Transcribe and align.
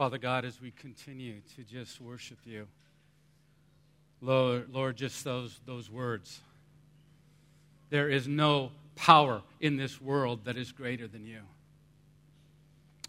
Father 0.00 0.16
God, 0.16 0.46
as 0.46 0.58
we 0.62 0.70
continue 0.70 1.42
to 1.56 1.62
just 1.62 2.00
worship 2.00 2.38
you, 2.46 2.66
Lord, 4.22 4.70
Lord 4.72 4.96
just 4.96 5.24
those, 5.24 5.60
those 5.66 5.90
words. 5.90 6.40
There 7.90 8.08
is 8.08 8.26
no 8.26 8.72
power 8.96 9.42
in 9.60 9.76
this 9.76 10.00
world 10.00 10.46
that 10.46 10.56
is 10.56 10.72
greater 10.72 11.06
than 11.06 11.26
you. 11.26 11.40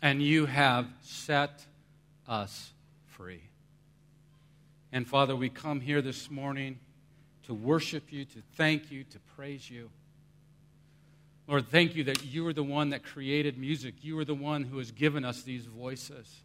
And 0.01 0.21
you 0.21 0.47
have 0.47 0.85
set 1.01 1.65
us 2.27 2.73
free. 3.05 3.43
And 4.91 5.07
Father, 5.07 5.33
we 5.33 5.47
come 5.47 5.79
here 5.79 6.01
this 6.01 6.29
morning 6.29 6.77
to 7.45 7.53
worship 7.53 8.11
you, 8.11 8.25
to 8.25 8.41
thank 8.57 8.91
you, 8.91 9.05
to 9.05 9.19
praise 9.37 9.71
you. 9.71 9.89
Lord, 11.47 11.69
thank 11.69 11.95
you 11.95 12.03
that 12.03 12.25
you 12.25 12.45
are 12.47 12.53
the 12.53 12.63
one 12.63 12.89
that 12.89 13.01
created 13.01 13.57
music. 13.57 13.95
You 14.01 14.19
are 14.19 14.25
the 14.25 14.35
one 14.35 14.65
who 14.65 14.77
has 14.77 14.91
given 14.91 15.23
us 15.23 15.43
these 15.43 15.63
voices. 15.65 16.41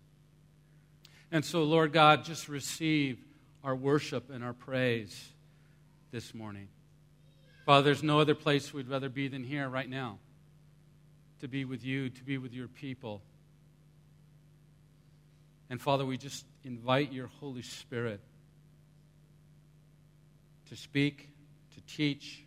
And 1.32 1.44
so, 1.44 1.64
Lord 1.64 1.92
God, 1.92 2.24
just 2.24 2.48
receive 2.48 3.18
our 3.64 3.74
worship 3.74 4.30
and 4.30 4.44
our 4.44 4.52
praise 4.52 5.28
this 6.12 6.34
morning. 6.34 6.68
Father, 7.64 7.82
there's 7.82 8.02
no 8.02 8.20
other 8.20 8.34
place 8.34 8.72
we'd 8.72 8.88
rather 8.88 9.08
be 9.08 9.26
than 9.26 9.42
here 9.42 9.68
right 9.68 9.88
now 9.88 10.18
to 11.40 11.48
be 11.48 11.64
with 11.64 11.84
you, 11.84 12.08
to 12.08 12.24
be 12.24 12.38
with 12.38 12.52
your 12.52 12.68
people. 12.68 13.22
And 15.68 15.80
Father, 15.80 16.06
we 16.06 16.16
just 16.16 16.44
invite 16.64 17.12
your 17.12 17.26
Holy 17.40 17.62
Spirit 17.62 18.20
to 20.68 20.76
speak, 20.76 21.28
to 21.74 21.80
teach, 21.92 22.44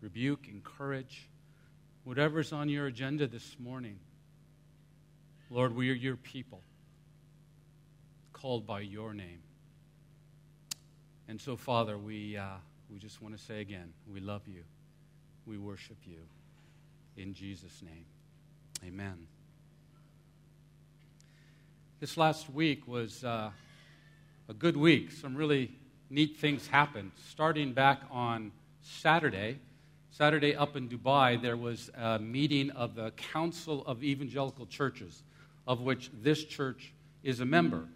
rebuke, 0.00 0.48
encourage, 0.48 1.28
whatever's 2.04 2.52
on 2.52 2.68
your 2.68 2.86
agenda 2.86 3.26
this 3.26 3.56
morning. 3.58 3.98
Lord, 5.50 5.74
we 5.74 5.90
are 5.90 5.94
your 5.94 6.16
people, 6.16 6.62
called 8.36 8.66
by 8.66 8.80
your 8.80 9.14
name. 9.14 9.40
And 11.26 11.40
so, 11.40 11.56
Father, 11.56 11.96
we, 11.96 12.36
uh, 12.36 12.44
we 12.92 12.98
just 12.98 13.22
want 13.22 13.36
to 13.36 13.42
say 13.42 13.62
again, 13.62 13.94
we 14.12 14.20
love 14.20 14.42
you. 14.46 14.62
We 15.46 15.56
worship 15.56 15.96
you. 16.04 16.18
In 17.16 17.32
Jesus' 17.32 17.80
name, 17.82 18.04
amen. 18.86 19.26
This 21.98 22.18
last 22.18 22.50
week 22.50 22.86
was 22.86 23.24
uh, 23.24 23.50
a 24.50 24.54
good 24.54 24.76
week. 24.76 25.12
Some 25.12 25.34
really 25.34 25.70
neat 26.10 26.36
things 26.36 26.66
happened. 26.66 27.12
Starting 27.30 27.72
back 27.72 28.02
on 28.10 28.52
Saturday, 28.82 29.58
Saturday 30.10 30.54
up 30.54 30.76
in 30.76 30.90
Dubai, 30.90 31.40
there 31.40 31.56
was 31.56 31.90
a 31.96 32.18
meeting 32.18 32.70
of 32.72 32.94
the 32.94 33.12
Council 33.12 33.82
of 33.86 34.04
Evangelical 34.04 34.66
Churches, 34.66 35.22
of 35.66 35.80
which 35.80 36.10
this 36.22 36.44
church 36.44 36.92
is 37.22 37.40
a 37.40 37.46
member. 37.46 37.88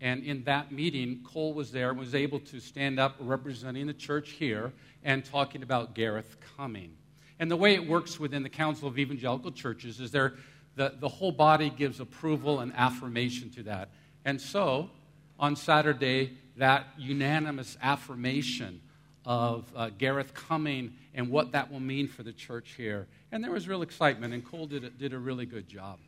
And 0.00 0.24
in 0.24 0.44
that 0.44 0.72
meeting, 0.72 1.24
Cole 1.24 1.54
was 1.54 1.72
there 1.72 1.90
and 1.90 1.98
was 1.98 2.14
able 2.14 2.40
to 2.40 2.60
stand 2.60 2.98
up 2.98 3.16
representing 3.20 3.86
the 3.86 3.94
church 3.94 4.30
here 4.30 4.72
and 5.02 5.24
talking 5.24 5.62
about 5.62 5.94
Gareth 5.94 6.36
coming. 6.56 6.94
And 7.38 7.50
the 7.50 7.56
way 7.56 7.74
it 7.74 7.86
works 7.86 8.18
within 8.20 8.42
the 8.42 8.48
Council 8.48 8.88
of 8.88 8.98
Evangelical 8.98 9.52
Churches 9.52 10.00
is 10.00 10.10
there, 10.10 10.34
the, 10.76 10.94
the 10.98 11.08
whole 11.08 11.32
body 11.32 11.70
gives 11.70 12.00
approval 12.00 12.60
and 12.60 12.72
affirmation 12.74 13.50
to 13.50 13.62
that. 13.64 13.90
And 14.24 14.40
so, 14.40 14.90
on 15.38 15.56
Saturday, 15.56 16.36
that 16.56 16.86
unanimous 16.96 17.76
affirmation 17.82 18.80
of 19.24 19.64
uh, 19.74 19.90
Gareth 19.96 20.34
coming 20.34 20.94
and 21.14 21.30
what 21.30 21.52
that 21.52 21.70
will 21.70 21.80
mean 21.80 22.08
for 22.08 22.22
the 22.22 22.32
church 22.32 22.74
here. 22.76 23.06
And 23.32 23.42
there 23.42 23.50
was 23.50 23.68
real 23.68 23.82
excitement, 23.82 24.34
and 24.34 24.44
Cole 24.44 24.66
did 24.66 24.84
a, 24.84 24.90
did 24.90 25.12
a 25.12 25.18
really 25.18 25.46
good 25.46 25.68
job. 25.68 25.98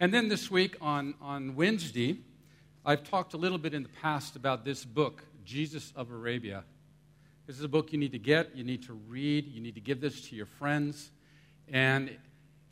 And 0.00 0.12
then 0.12 0.28
this 0.28 0.50
week 0.50 0.76
on, 0.80 1.14
on 1.20 1.56
Wednesday, 1.56 2.18
I've 2.88 3.02
talked 3.02 3.34
a 3.34 3.36
little 3.36 3.58
bit 3.58 3.74
in 3.74 3.82
the 3.82 3.88
past 3.88 4.36
about 4.36 4.64
this 4.64 4.84
book, 4.84 5.24
Jesus 5.44 5.92
of 5.96 6.12
Arabia. 6.12 6.62
This 7.48 7.56
is 7.56 7.64
a 7.64 7.68
book 7.68 7.92
you 7.92 7.98
need 7.98 8.12
to 8.12 8.18
get, 8.20 8.54
you 8.54 8.62
need 8.62 8.84
to 8.84 8.92
read, 8.92 9.48
you 9.48 9.60
need 9.60 9.74
to 9.74 9.80
give 9.80 10.00
this 10.00 10.28
to 10.28 10.36
your 10.36 10.46
friends. 10.46 11.10
And 11.66 12.16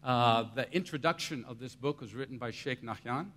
uh, 0.04 0.44
the 0.54 0.72
introduction 0.72 1.44
of 1.48 1.58
this 1.58 1.74
book 1.74 2.00
was 2.00 2.14
written 2.14 2.38
by 2.38 2.53
Sheikh 2.53 2.80
Nahyan. 2.80 3.30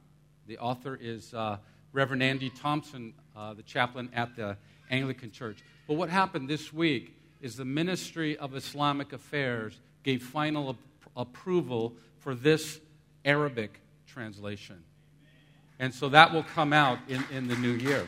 The 0.45 0.59
author 0.59 0.95
is 1.01 1.33
uh, 1.33 1.57
Reverend 1.93 2.21
Andy 2.21 2.51
Thompson, 2.51 3.15
uh, 3.35 3.55
the 3.55 3.63
chaplain 3.63 4.11
at 4.13 4.35
the 4.35 4.55
Anglican 4.91 5.31
Church. 5.31 5.57
But 5.87 5.95
what 5.95 6.11
happened 6.11 6.47
this 6.47 6.71
week 6.71 7.11
is 7.41 7.55
the 7.55 7.65
Ministry 7.65 8.37
of 8.37 8.55
Islamic 8.55 9.13
Affairs 9.13 9.79
gave 10.03 10.21
final 10.21 10.69
ap- 10.69 11.09
approval 11.15 11.95
for 12.19 12.35
this 12.35 12.79
Arabic 13.25 13.81
translation. 14.05 14.83
And 15.79 15.93
so 15.93 16.09
that 16.09 16.33
will 16.33 16.43
come 16.43 16.73
out 16.73 16.99
in, 17.07 17.23
in 17.31 17.47
the 17.47 17.55
new 17.55 17.73
year. 17.73 18.07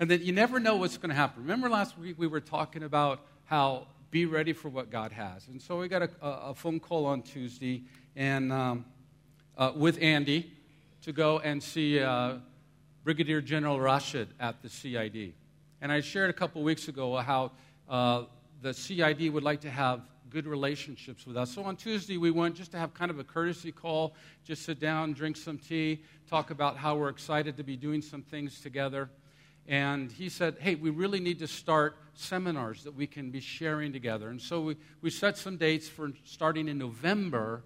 And 0.00 0.10
then 0.10 0.20
you 0.22 0.32
never 0.32 0.58
know 0.58 0.76
what's 0.76 0.96
going 0.96 1.10
to 1.10 1.14
happen. 1.14 1.42
Remember 1.42 1.68
last 1.68 1.96
week 1.96 2.18
we 2.18 2.26
were 2.26 2.40
talking 2.40 2.82
about 2.82 3.20
how 3.44 3.86
be 4.10 4.26
ready 4.26 4.52
for 4.52 4.68
what 4.68 4.90
God 4.90 5.12
has. 5.12 5.46
And 5.48 5.62
so 5.62 5.78
we 5.78 5.88
got 5.88 6.02
a, 6.02 6.10
a 6.20 6.54
phone 6.54 6.80
call 6.80 7.06
on 7.06 7.22
Tuesday 7.22 7.84
and 8.16 8.52
um, 8.52 8.84
uh, 9.56 9.72
with 9.74 9.98
Andy 10.02 10.52
to 11.02 11.12
go 11.12 11.38
and 11.38 11.62
see 11.62 12.00
uh, 12.00 12.34
Brigadier 13.04 13.40
General 13.40 13.80
Rashid 13.80 14.28
at 14.38 14.60
the 14.60 14.68
CID. 14.68 15.34
And 15.80 15.90
I 15.90 16.00
shared 16.00 16.30
a 16.30 16.32
couple 16.32 16.62
weeks 16.62 16.88
ago 16.88 17.16
how 17.16 17.52
uh, 17.88 18.24
the 18.60 18.74
CID 18.74 19.32
would 19.32 19.42
like 19.42 19.60
to 19.62 19.70
have 19.70 20.02
good 20.32 20.46
relationships 20.46 21.26
with 21.26 21.36
us. 21.36 21.54
So 21.54 21.62
on 21.64 21.76
Tuesday, 21.76 22.16
we 22.16 22.30
went 22.30 22.56
just 22.56 22.72
to 22.72 22.78
have 22.78 22.94
kind 22.94 23.10
of 23.10 23.18
a 23.18 23.24
courtesy 23.24 23.70
call, 23.70 24.14
just 24.44 24.64
sit 24.64 24.80
down, 24.80 25.12
drink 25.12 25.36
some 25.36 25.58
tea, 25.58 26.02
talk 26.28 26.50
about 26.50 26.76
how 26.76 26.96
we're 26.96 27.10
excited 27.10 27.58
to 27.58 27.62
be 27.62 27.76
doing 27.76 28.00
some 28.00 28.22
things 28.22 28.60
together. 28.60 29.10
And 29.68 30.10
he 30.10 30.28
said, 30.28 30.56
Hey, 30.58 30.74
we 30.74 30.90
really 30.90 31.20
need 31.20 31.38
to 31.40 31.46
start 31.46 31.96
seminars 32.14 32.84
that 32.84 32.94
we 32.94 33.06
can 33.06 33.30
be 33.30 33.40
sharing 33.40 33.92
together. 33.92 34.30
And 34.30 34.40
so 34.40 34.60
we, 34.62 34.76
we 35.02 35.10
set 35.10 35.36
some 35.36 35.58
dates 35.58 35.88
for 35.88 36.10
starting 36.24 36.66
in 36.66 36.78
November 36.78 37.62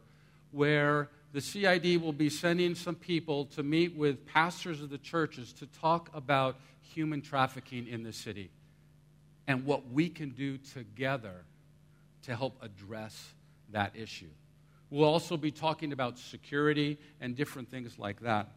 where 0.51 1.09
the 1.33 1.41
CID 1.41 2.01
will 2.03 2.13
be 2.13 2.29
sending 2.29 2.75
some 2.75 2.95
people 2.95 3.47
to 3.47 3.63
meet 3.63 3.95
with 3.95 4.27
pastors 4.27 4.83
of 4.83 4.91
the 4.91 4.99
churches 4.99 5.53
to 5.55 5.67
talk 5.67 6.11
about 6.15 6.57
human 6.83 7.23
trafficking 7.23 7.87
in 7.87 8.03
the 8.03 8.13
city 8.13 8.51
and 9.47 9.65
what 9.65 9.91
we 9.91 10.09
can 10.09 10.31
do 10.31 10.59
together 10.59 11.45
to 12.27 12.37
help 12.37 12.63
address 12.63 13.35
that 13.71 13.93
issue. 13.97 14.31
We'll 14.91 15.09
also 15.09 15.37
be 15.37 15.51
talking 15.51 15.93
about 15.93 16.19
security 16.19 16.99
and 17.21 17.35
different 17.35 17.71
things 17.71 17.99
like 17.99 18.21
that. 18.21 18.51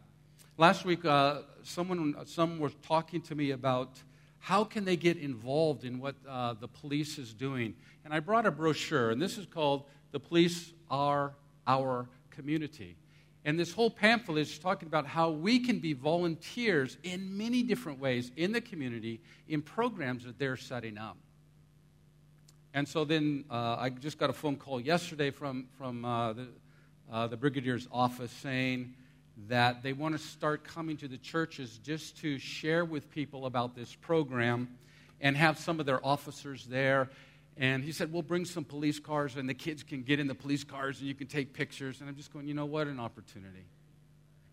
Last 0.58 0.84
week, 0.84 1.04
uh, 1.04 1.42
someone, 1.62 2.14
some 2.26 2.58
were 2.58 2.70
talking 2.82 3.20
to 3.22 3.34
me 3.34 3.52
about 3.52 4.00
how 4.38 4.64
can 4.64 4.84
they 4.84 4.96
get 4.96 5.16
involved 5.16 5.84
in 5.84 5.98
what 5.98 6.14
uh, 6.28 6.54
the 6.54 6.68
police 6.68 7.18
is 7.18 7.32
doing. 7.32 7.74
And 8.04 8.12
I 8.12 8.20
brought 8.20 8.46
a 8.46 8.50
brochure, 8.50 9.10
and 9.10 9.20
this 9.20 9.38
is 9.38 9.46
called 9.46 9.84
The 10.12 10.20
Police 10.20 10.72
Are 10.90 11.34
Our 11.66 12.08
community. 12.30 12.96
And 13.44 13.58
this 13.58 13.72
whole 13.72 13.90
pamphlet 13.90 14.38
is 14.38 14.58
talking 14.58 14.86
about 14.86 15.06
how 15.06 15.30
we 15.30 15.60
can 15.60 15.78
be 15.78 15.92
volunteers 15.94 16.98
in 17.02 17.36
many 17.36 17.62
different 17.62 17.98
ways 17.98 18.32
in 18.36 18.52
the 18.52 18.60
community 18.60 19.20
in 19.48 19.62
programs 19.62 20.24
that 20.24 20.38
they're 20.38 20.56
setting 20.56 20.98
up. 20.98 21.16
And 22.72 22.86
so 22.86 23.04
then 23.04 23.44
uh, 23.50 23.76
I 23.78 23.90
just 23.90 24.18
got 24.18 24.30
a 24.30 24.32
phone 24.32 24.56
call 24.56 24.80
yesterday 24.80 25.30
from, 25.30 25.66
from 25.76 26.04
uh, 26.04 26.32
the, 26.32 26.48
uh, 27.10 27.26
the 27.26 27.36
brigadier's 27.36 27.88
office 27.90 28.30
saying 28.30 28.94
that 29.48 29.82
they 29.82 29.92
want 29.92 30.16
to 30.16 30.22
start 30.22 30.64
coming 30.64 30.96
to 30.98 31.08
the 31.08 31.18
churches 31.18 31.78
just 31.82 32.18
to 32.18 32.38
share 32.38 32.84
with 32.84 33.10
people 33.10 33.46
about 33.46 33.74
this 33.74 33.94
program 33.94 34.68
and 35.20 35.36
have 35.36 35.58
some 35.58 35.80
of 35.80 35.86
their 35.86 36.04
officers 36.04 36.66
there 36.66 37.08
and 37.60 37.84
he 37.84 37.92
said, 37.92 38.10
We'll 38.10 38.22
bring 38.22 38.46
some 38.46 38.64
police 38.64 38.98
cars, 38.98 39.36
and 39.36 39.48
the 39.48 39.54
kids 39.54 39.82
can 39.82 40.02
get 40.02 40.18
in 40.18 40.26
the 40.26 40.34
police 40.34 40.64
cars 40.64 40.98
and 40.98 41.06
you 41.06 41.14
can 41.14 41.26
take 41.26 41.52
pictures. 41.52 42.00
And 42.00 42.08
I'm 42.08 42.16
just 42.16 42.32
going, 42.32 42.48
You 42.48 42.54
know 42.54 42.64
what? 42.64 42.86
An 42.86 42.98
opportunity 42.98 43.66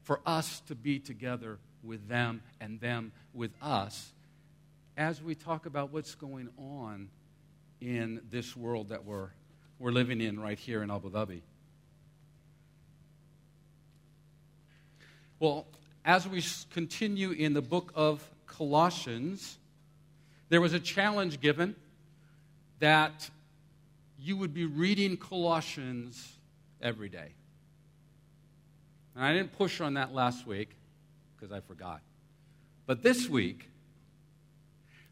for 0.04 0.20
us 0.26 0.62
to 0.68 0.76
be 0.76 1.00
together 1.00 1.58
with 1.84 2.08
them 2.08 2.42
and 2.60 2.80
them 2.80 3.14
with 3.34 3.52
us 3.62 4.12
as 4.98 5.22
we 5.22 5.36
talk 5.36 5.66
about 5.66 5.92
what's 5.94 6.16
going 6.16 6.50
on 6.58 7.10
in 7.82 8.22
this 8.30 8.56
world 8.56 8.90
that 8.90 9.06
we're, 9.06 9.30
we're 9.80 9.92
living 9.92 10.22
in 10.22 10.40
right 10.40 10.58
here 10.58 10.84
in 10.84 10.92
Abu 10.92 11.10
Dhabi. 11.10 11.42
Well, 15.40 15.68
as 16.04 16.28
we 16.28 16.44
continue 16.72 17.32
in 17.32 17.54
the 17.54 17.62
book 17.62 17.92
of 17.94 18.28
Colossians, 18.48 19.58
there 20.50 20.62
was 20.62 20.74
a 20.74 20.80
challenge 20.80 21.40
given 21.42 21.76
that 22.80 23.30
you 24.20 24.38
would 24.38 24.54
be 24.54 24.66
reading 24.66 25.18
Colossians 25.18 26.38
every 26.82 27.10
day. 27.10 27.34
And 29.16 29.24
I 29.24 29.34
didn't 29.34 29.52
push 29.58 29.82
on 29.82 29.96
that 29.96 30.14
last 30.14 30.48
week 30.48 30.70
because 31.36 31.52
I 31.52 31.60
forgot. 31.60 32.02
But 32.86 33.04
this 33.04 33.28
week, 33.28 33.70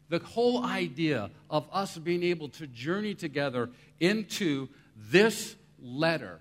the 0.08 0.18
whole 0.18 0.64
idea 0.64 1.30
of 1.50 1.66
us 1.72 1.98
being 1.98 2.22
able 2.22 2.48
to 2.50 2.66
journey 2.66 3.14
together 3.14 3.70
into 4.00 4.68
this 4.96 5.56
letter 5.82 6.40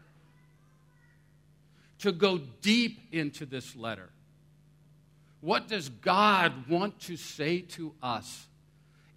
to 2.00 2.12
go 2.12 2.40
deep 2.62 3.00
into 3.12 3.46
this 3.46 3.76
letter. 3.76 4.10
What 5.42 5.68
does 5.68 5.90
God 5.90 6.68
want 6.70 7.00
to 7.02 7.18
say 7.18 7.62
to 7.62 7.94
us? 8.02 8.48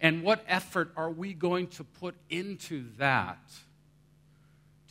And 0.01 0.23
what 0.23 0.43
effort 0.47 0.91
are 0.95 1.11
we 1.11 1.33
going 1.33 1.67
to 1.67 1.83
put 1.83 2.15
into 2.29 2.85
that 2.97 3.39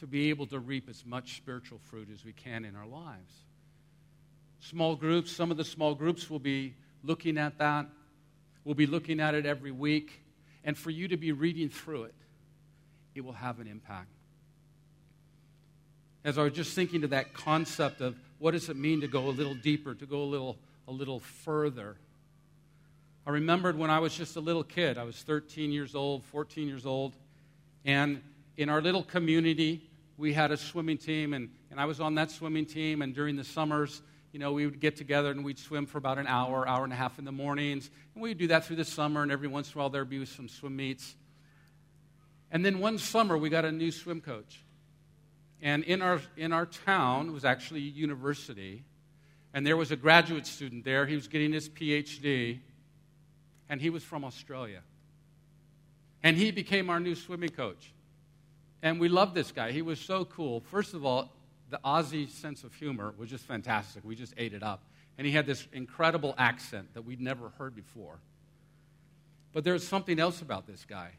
to 0.00 0.06
be 0.06 0.30
able 0.30 0.46
to 0.48 0.58
reap 0.58 0.88
as 0.88 1.04
much 1.04 1.36
spiritual 1.36 1.78
fruit 1.90 2.08
as 2.12 2.24
we 2.24 2.32
can 2.32 2.64
in 2.64 2.76
our 2.76 2.86
lives? 2.86 3.32
Small 4.60 4.96
groups, 4.96 5.32
some 5.32 5.50
of 5.50 5.56
the 5.56 5.64
small 5.64 5.94
groups 5.94 6.28
will 6.28 6.38
be 6.38 6.74
looking 7.02 7.38
at 7.38 7.58
that. 7.58 7.86
We'll 8.64 8.74
be 8.74 8.86
looking 8.86 9.20
at 9.20 9.34
it 9.34 9.46
every 9.46 9.70
week. 9.70 10.22
And 10.64 10.76
for 10.76 10.90
you 10.90 11.08
to 11.08 11.16
be 11.16 11.32
reading 11.32 11.68
through 11.68 12.04
it, 12.04 12.14
it 13.14 13.24
will 13.24 13.32
have 13.32 13.60
an 13.60 13.66
impact. 13.66 14.08
As 16.24 16.36
I 16.36 16.42
was 16.42 16.52
just 16.52 16.74
thinking 16.74 17.00
to 17.02 17.08
that 17.08 17.32
concept 17.32 18.00
of 18.00 18.16
what 18.38 18.52
does 18.52 18.68
it 18.68 18.76
mean 18.76 19.00
to 19.00 19.08
go 19.08 19.28
a 19.28 19.30
little 19.30 19.54
deeper, 19.54 19.94
to 19.94 20.06
go 20.06 20.22
a 20.22 20.24
little, 20.24 20.58
a 20.86 20.92
little 20.92 21.20
further. 21.20 21.96
I 23.26 23.30
remembered 23.30 23.78
when 23.78 23.90
I 23.90 23.98
was 23.98 24.14
just 24.14 24.36
a 24.36 24.40
little 24.40 24.64
kid. 24.64 24.98
I 24.98 25.04
was 25.04 25.16
13 25.22 25.70
years 25.70 25.94
old, 25.94 26.24
14 26.24 26.68
years 26.68 26.86
old. 26.86 27.14
And 27.84 28.22
in 28.56 28.68
our 28.68 28.80
little 28.80 29.02
community, 29.02 29.88
we 30.16 30.32
had 30.32 30.50
a 30.50 30.56
swimming 30.56 30.98
team, 30.98 31.32
and, 31.32 31.48
and 31.70 31.80
I 31.80 31.84
was 31.84 32.00
on 32.00 32.14
that 32.16 32.30
swimming 32.30 32.66
team. 32.66 33.02
And 33.02 33.14
during 33.14 33.36
the 33.36 33.44
summers, 33.44 34.02
you 34.32 34.38
know, 34.38 34.52
we 34.52 34.66
would 34.66 34.80
get 34.80 34.96
together 34.96 35.30
and 35.30 35.44
we'd 35.44 35.58
swim 35.58 35.86
for 35.86 35.98
about 35.98 36.18
an 36.18 36.26
hour, 36.26 36.68
hour 36.68 36.84
and 36.84 36.92
a 36.92 36.96
half 36.96 37.18
in 37.18 37.24
the 37.24 37.32
mornings. 37.32 37.90
And 38.14 38.22
we'd 38.22 38.38
do 38.38 38.48
that 38.48 38.64
through 38.64 38.76
the 38.76 38.84
summer, 38.84 39.22
and 39.22 39.32
every 39.32 39.48
once 39.48 39.72
in 39.72 39.78
a 39.78 39.78
while 39.78 39.90
there'd 39.90 40.10
be 40.10 40.24
some 40.26 40.48
swim 40.48 40.76
meets. 40.76 41.16
And 42.50 42.64
then 42.64 42.78
one 42.78 42.98
summer, 42.98 43.36
we 43.36 43.48
got 43.48 43.64
a 43.64 43.72
new 43.72 43.90
swim 43.90 44.20
coach. 44.20 44.62
And 45.60 45.82
in 45.84 46.02
our, 46.02 46.20
in 46.36 46.52
our 46.52 46.66
town, 46.66 47.32
was 47.32 47.44
actually 47.44 47.80
a 47.80 47.90
university, 47.90 48.84
and 49.52 49.66
there 49.66 49.76
was 49.76 49.90
a 49.90 49.96
graduate 49.96 50.46
student 50.46 50.84
there. 50.84 51.06
He 51.06 51.14
was 51.14 51.26
getting 51.26 51.52
his 51.52 51.68
PhD, 51.68 52.60
and 53.68 53.80
he 53.80 53.90
was 53.90 54.04
from 54.04 54.24
Australia. 54.24 54.82
And 56.22 56.36
he 56.36 56.50
became 56.50 56.90
our 56.90 57.00
new 57.00 57.14
swimming 57.14 57.50
coach. 57.50 57.92
And 58.82 59.00
we 59.00 59.08
loved 59.08 59.34
this 59.34 59.50
guy. 59.50 59.72
He 59.72 59.82
was 59.82 59.98
so 59.98 60.24
cool. 60.24 60.60
First 60.60 60.94
of 60.94 61.04
all, 61.04 61.32
the 61.70 61.80
Aussie 61.84 62.30
sense 62.30 62.64
of 62.64 62.74
humor 62.74 63.14
was 63.16 63.28
just 63.30 63.44
fantastic. 63.44 64.04
We 64.04 64.14
just 64.14 64.34
ate 64.36 64.54
it 64.54 64.62
up. 64.62 64.82
And 65.16 65.26
he 65.26 65.32
had 65.32 65.46
this 65.46 65.66
incredible 65.72 66.34
accent 66.38 66.94
that 66.94 67.02
we'd 67.02 67.20
never 67.20 67.50
heard 67.58 67.74
before. 67.74 68.18
But 69.52 69.64
there's 69.64 69.86
something 69.86 70.18
else 70.20 70.40
about 70.42 70.66
this 70.66 70.84
guy. 70.84 71.10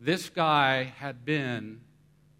This 0.00 0.28
guy 0.28 0.84
had 0.84 1.24
been 1.24 1.80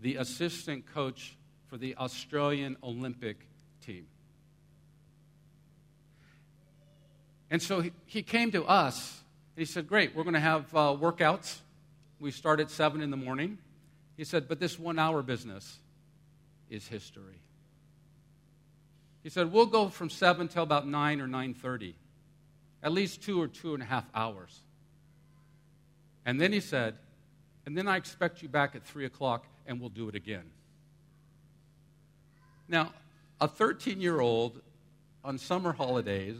the 0.00 0.16
assistant 0.16 0.86
coach 0.92 1.36
for 1.68 1.76
the 1.76 1.96
Australian 1.96 2.76
Olympic 2.82 3.38
team. 3.84 4.06
And 7.50 7.62
so 7.62 7.84
he, 8.06 8.22
came 8.22 8.50
to 8.52 8.64
us 8.64 9.20
and 9.56 9.66
he 9.66 9.70
said, 9.70 9.86
Great, 9.86 10.14
we're 10.16 10.22
going 10.22 10.34
to 10.34 10.40
have 10.40 10.74
uh, 10.74 10.96
workouts. 10.98 11.58
We 12.18 12.30
start 12.30 12.60
at 12.60 12.70
7 12.70 13.02
in 13.02 13.10
the 13.10 13.16
morning. 13.16 13.58
He 14.16 14.24
said, 14.24 14.48
But 14.48 14.58
this 14.58 14.78
one 14.78 14.98
hour 14.98 15.22
business, 15.22 15.78
is 16.72 16.88
history. 16.88 17.42
He 19.22 19.28
said, 19.28 19.52
We'll 19.52 19.66
go 19.66 19.88
from 19.88 20.10
7 20.10 20.48
till 20.48 20.62
about 20.62 20.88
9 20.88 21.20
or 21.20 21.28
9.30, 21.28 21.94
at 22.82 22.92
least 22.92 23.22
two 23.22 23.40
or 23.40 23.46
two 23.46 23.74
and 23.74 23.82
a 23.82 23.86
half 23.86 24.06
hours. 24.14 24.62
And 26.24 26.40
then 26.40 26.52
he 26.52 26.60
said, 26.60 26.96
And 27.66 27.76
then 27.76 27.86
I 27.86 27.96
expect 27.96 28.42
you 28.42 28.48
back 28.48 28.74
at 28.74 28.84
3 28.84 29.04
o'clock 29.04 29.44
and 29.66 29.78
we'll 29.78 29.90
do 29.90 30.08
it 30.08 30.14
again. 30.14 30.50
Now, 32.68 32.92
a 33.40 33.46
13 33.46 34.00
year 34.00 34.20
old 34.20 34.60
on 35.22 35.38
summer 35.38 35.72
holidays, 35.72 36.36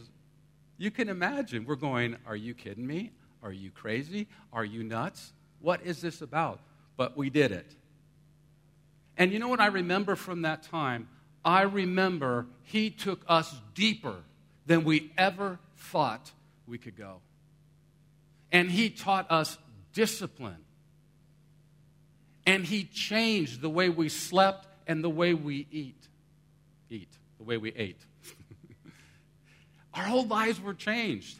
you 0.78 0.90
can 0.90 1.08
imagine 1.10 1.66
we're 1.66 1.76
going, 1.76 2.16
Are 2.26 2.36
you 2.36 2.54
kidding 2.54 2.86
me? 2.86 3.12
Are 3.42 3.52
you 3.52 3.70
crazy? 3.70 4.28
Are 4.52 4.64
you 4.64 4.82
nuts? 4.82 5.34
What 5.60 5.82
is 5.82 6.00
this 6.00 6.22
about? 6.22 6.60
But 6.96 7.16
we 7.16 7.28
did 7.28 7.52
it. 7.52 7.76
And 9.16 9.32
you 9.32 9.38
know 9.38 9.48
what 9.48 9.60
I 9.60 9.66
remember 9.66 10.16
from 10.16 10.42
that 10.42 10.62
time? 10.62 11.08
I 11.44 11.62
remember 11.62 12.46
he 12.62 12.90
took 12.90 13.22
us 13.28 13.54
deeper 13.74 14.16
than 14.66 14.84
we 14.84 15.12
ever 15.18 15.58
thought 15.76 16.30
we 16.66 16.78
could 16.78 16.96
go. 16.96 17.20
And 18.50 18.70
he 18.70 18.90
taught 18.90 19.30
us 19.30 19.58
discipline. 19.92 20.64
And 22.46 22.64
he 22.64 22.84
changed 22.84 23.60
the 23.60 23.70
way 23.70 23.88
we 23.88 24.08
slept 24.08 24.66
and 24.86 25.02
the 25.02 25.10
way 25.10 25.34
we 25.34 25.66
eat. 25.70 26.08
Eat, 26.90 27.10
the 27.38 27.44
way 27.44 27.56
we 27.56 27.72
ate. 27.72 28.00
Our 29.94 30.04
whole 30.04 30.26
lives 30.26 30.60
were 30.60 30.74
changed. 30.74 31.38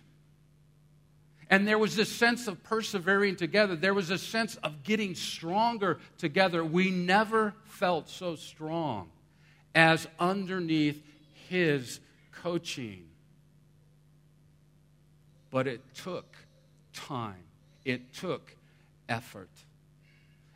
And 1.53 1.69
there 1.69 1.77
was 1.77 1.95
this 1.95 2.09
sense 2.09 2.49
of 2.49 2.63
persevering 2.63 3.37
together. 3.37 3.77
There 3.77 3.93
was 3.93 4.09
a 4.09 4.17
sense 4.17 4.57
of 4.63 4.83
getting 4.85 5.15
stronger 5.15 5.99
together. 6.17 6.65
We 6.65 6.91
never 6.91 7.53
felt 7.67 8.09
so 8.09 8.37
strong 8.37 9.11
as 9.75 10.09
underneath 10.19 11.03
his 11.51 12.01
coaching. 12.33 13.05
But 15.51 15.67
it 15.67 15.83
took 15.95 16.35
time, 16.95 17.45
it 17.85 18.15
took 18.15 18.57
effort. 19.11 19.51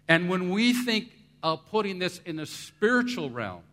And 0.09 0.31
when 0.31 0.49
we 0.49 0.73
think 0.73 1.11
of 1.43 1.67
putting 1.67 1.99
this 1.99 2.23
in 2.25 2.39
a 2.39 2.47
spiritual 2.47 3.29
realm, 3.29 3.65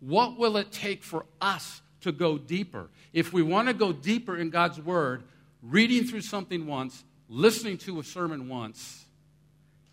what 0.00 0.36
will 0.36 0.56
it 0.56 0.72
take 0.72 1.04
for 1.04 1.26
us 1.40 1.80
to 2.00 2.10
go 2.10 2.38
deeper? 2.38 2.88
If 3.12 3.32
we 3.32 3.42
want 3.42 3.68
to 3.68 3.74
go 3.74 3.92
deeper 3.92 4.36
in 4.36 4.50
God's 4.50 4.80
Word, 4.80 5.22
reading 5.62 6.04
through 6.04 6.22
something 6.22 6.66
once, 6.66 7.04
listening 7.28 7.78
to 7.78 8.00
a 8.00 8.04
sermon 8.04 8.48
once, 8.48 9.04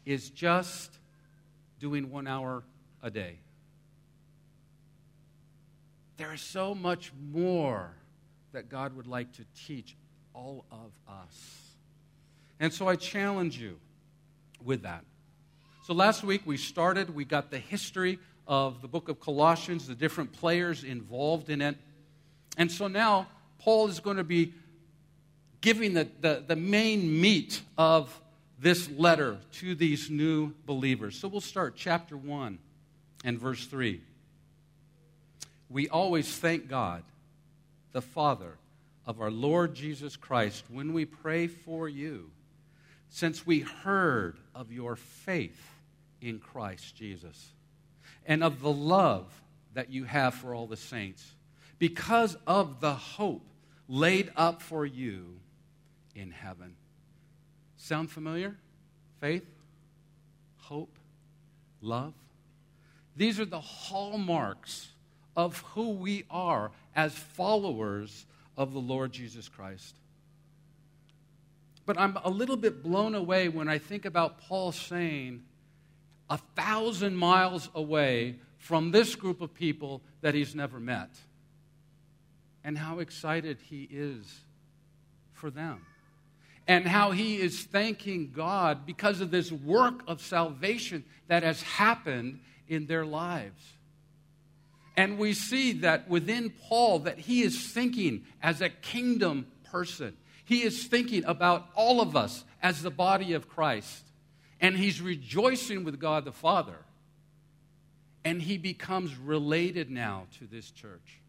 is 0.06 0.30
just 0.32 0.98
doing 1.80 2.10
one 2.10 2.28
hour 2.28 2.64
a 3.02 3.10
day. 3.12 3.40
There 6.18 6.34
is 6.34 6.42
so 6.42 6.76
much 6.76 7.14
more 7.32 7.92
that 8.52 8.68
God 8.68 8.96
would 8.98 9.08
like 9.08 9.32
to 9.34 9.46
teach 9.66 9.96
all 10.34 10.66
of 10.72 10.92
us. 11.08 11.62
And 12.60 12.74
so 12.74 12.88
I 12.88 12.96
challenge 12.96 13.58
you 13.58 13.80
with 14.64 14.82
that. 14.82 15.06
So 15.86 15.94
last 15.94 16.24
week 16.24 16.42
we 16.46 16.58
started, 16.58 17.16
we 17.16 17.24
got 17.24 17.52
the 17.52 17.60
history 17.60 18.20
of 18.48 18.82
the 18.82 18.88
book 18.88 19.08
of 19.08 19.20
Colossians, 19.20 19.88
the 19.88 19.96
different 19.96 20.34
players 20.34 20.84
involved 20.84 21.50
in 21.50 21.62
it. 21.62 21.78
And 22.58 22.72
so 22.72 22.88
now 22.88 23.28
Paul 23.60 23.88
is 23.88 24.00
going 24.00 24.18
to 24.18 24.24
be 24.24 24.54
giving 25.62 25.94
the, 25.94 26.08
the, 26.22 26.44
the 26.46 26.56
main 26.56 27.20
meat 27.20 27.62
of 27.78 28.20
this 28.60 28.90
letter 28.92 29.38
to 29.54 29.76
these 29.76 30.10
new 30.10 30.54
believers. 30.66 31.18
So 31.18 31.28
we'll 31.28 31.42
start 31.42 31.76
chapter 31.76 32.18
1 32.18 32.60
and 33.24 33.40
verse 33.40 33.66
3. 33.66 34.02
We 35.70 35.88
always 35.90 36.34
thank 36.36 36.68
God, 36.68 37.04
the 37.92 38.02
Father 38.02 38.58
of 39.06 39.22
our 39.22 39.32
Lord 39.32 39.76
Jesus 39.76 40.16
Christ, 40.16 40.64
when 40.70 40.94
we 40.94 41.06
pray 41.06 41.48
for 41.48 41.88
you, 41.88 42.32
since 43.10 43.46
we 43.46 43.62
heard 43.62 44.38
of 44.54 44.72
your 44.72 44.96
faith 44.96 45.60
in 46.22 46.40
Christ 46.40 46.96
Jesus 46.96 47.52
and 48.26 48.44
of 48.44 48.62
the 48.62 48.72
love 48.72 49.26
that 49.74 49.90
you 49.90 50.04
have 50.04 50.34
for 50.34 50.54
all 50.54 50.68
the 50.68 50.78
saints, 50.78 51.26
because 51.78 52.36
of 52.46 52.82
the 52.82 52.94
hope 52.94 53.46
laid 53.88 54.32
up 54.36 54.62
for 54.62 54.86
you 54.86 55.40
in 56.20 56.32
heaven. 56.32 56.76
Sound 57.78 58.12
familiar? 58.12 58.58
Faith, 59.22 59.46
hope, 60.58 60.98
love. 61.82 62.14
These 63.16 63.40
are 63.40 63.46
the 63.46 63.60
hallmarks 63.60 64.90
of 65.36 65.60
who 65.74 65.92
we 65.92 66.26
are 66.30 66.72
as 66.96 67.14
followers 67.14 68.26
of 68.58 68.74
the 68.74 68.80
Lord 68.80 69.14
Jesus 69.14 69.48
Christ. 69.48 69.96
But 71.86 71.98
I'm 71.98 72.18
a 72.24 72.30
little 72.30 72.58
bit 72.58 72.84
blown 72.84 73.16
away 73.16 73.48
when 73.48 73.68
I 73.68 73.78
think 73.78 74.06
about 74.06 74.40
Paul 74.40 74.72
saying, 74.72 75.44
a 76.30 76.38
thousand 76.56 77.16
miles 77.16 77.70
away 77.74 78.36
from 78.58 78.92
this 78.92 79.16
group 79.16 79.42
of 79.42 79.54
people 79.54 80.02
that 80.22 80.36
he's 80.36 80.54
never 80.54 80.80
met, 80.80 81.10
and 82.64 82.78
how 82.78 83.00
excited 83.00 83.58
he 83.70 83.88
is 83.90 84.42
for 85.32 85.50
them 85.50 85.86
and 86.70 86.88
how 86.88 87.10
he 87.10 87.42
is 87.42 87.64
thanking 87.64 88.32
God 88.32 88.86
because 88.86 89.22
of 89.22 89.32
this 89.32 89.52
work 89.52 90.04
of 90.08 90.22
salvation 90.22 91.04
that 91.28 91.42
has 91.42 91.64
happened 91.64 92.42
in 92.68 92.86
their 92.86 93.08
lives. 93.08 93.74
And 94.96 95.18
we 95.18 95.34
see 95.34 95.72
that 95.80 96.08
within 96.08 96.52
Paul 96.52 97.00
that 97.00 97.18
he 97.18 97.42
is 97.42 97.72
thinking 97.74 98.24
as 98.44 98.62
a 98.62 98.70
kingdom 98.70 99.48
person. 99.64 100.16
He 100.46 100.62
is 100.62 100.86
thinking 100.86 101.26
about 101.26 101.68
all 101.74 102.02
of 102.02 102.16
us 102.16 102.44
as 102.62 102.84
the 102.84 102.92
body 102.92 103.34
of 103.34 103.50
Christ. 103.50 104.06
And 104.62 104.78
he's 104.78 105.02
rejoicing 105.02 105.84
with 105.84 106.00
God 106.00 106.24
the 106.24 106.32
Father. 106.32 106.78
and 108.26 108.42
he 108.42 108.58
becomes 108.58 109.16
related 109.18 109.90
now 109.90 110.28
to 110.40 110.46
this 110.46 110.72
church. 110.72 111.22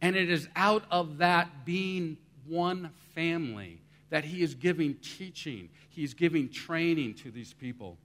And 0.00 0.16
it 0.16 0.28
is 0.28 0.48
out 0.56 0.84
of 0.90 1.18
that 1.18 1.64
being 1.64 2.18
one 2.46 2.90
family 3.14 3.81
that 4.12 4.26
he 4.26 4.42
is 4.42 4.54
giving 4.54 4.92
teaching, 4.96 5.70
he's 5.88 6.12
giving 6.12 6.50
training 6.50 7.14
to 7.14 7.30
these 7.30 7.54
people. 7.54 7.96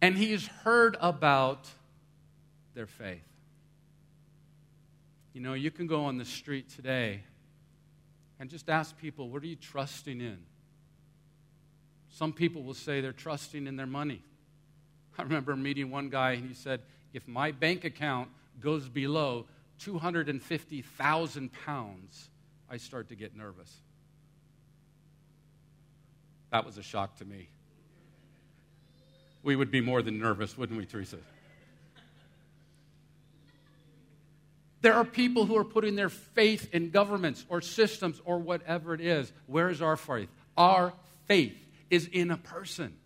And 0.00 0.16
he's 0.16 0.46
heard 0.46 0.96
about 1.00 1.66
their 2.74 2.86
faith. 2.86 3.26
You 5.32 5.40
know, 5.40 5.54
you 5.54 5.72
can 5.72 5.88
go 5.88 6.04
on 6.04 6.18
the 6.18 6.24
street 6.24 6.68
today 6.68 7.24
and 8.38 8.48
just 8.48 8.70
ask 8.70 8.96
people, 8.96 9.28
what 9.28 9.42
are 9.42 9.46
you 9.46 9.56
trusting 9.56 10.20
in? 10.20 10.38
Some 12.10 12.32
people 12.32 12.62
will 12.62 12.74
say 12.74 13.00
they're 13.00 13.10
trusting 13.10 13.66
in 13.66 13.74
their 13.74 13.86
money. 13.86 14.22
I 15.18 15.24
remember 15.24 15.56
meeting 15.56 15.90
one 15.90 16.10
guy, 16.10 16.34
and 16.34 16.46
he 16.46 16.54
said, 16.54 16.82
if 17.12 17.26
my 17.26 17.50
bank 17.50 17.84
account 17.84 18.28
goes 18.60 18.88
below 18.88 19.46
250,000 19.80 21.52
pounds, 21.64 22.30
I 22.70 22.76
start 22.76 23.08
to 23.08 23.14
get 23.14 23.36
nervous. 23.36 23.74
That 26.50 26.64
was 26.64 26.78
a 26.78 26.82
shock 26.82 27.16
to 27.18 27.24
me. 27.24 27.48
We 29.42 29.56
would 29.56 29.70
be 29.70 29.80
more 29.80 30.02
than 30.02 30.18
nervous, 30.18 30.56
wouldn't 30.58 30.78
we, 30.78 30.86
Teresa? 30.86 31.18
There 34.80 34.94
are 34.94 35.04
people 35.04 35.44
who 35.46 35.56
are 35.56 35.64
putting 35.64 35.96
their 35.96 36.08
faith 36.08 36.72
in 36.72 36.90
governments 36.90 37.44
or 37.48 37.60
systems 37.60 38.20
or 38.24 38.38
whatever 38.38 38.94
it 38.94 39.00
is. 39.00 39.32
Where 39.46 39.70
is 39.70 39.82
our 39.82 39.96
faith? 39.96 40.28
Our 40.56 40.92
faith 41.26 41.56
is 41.90 42.06
in 42.06 42.30
a 42.30 42.36
person. 42.36 42.96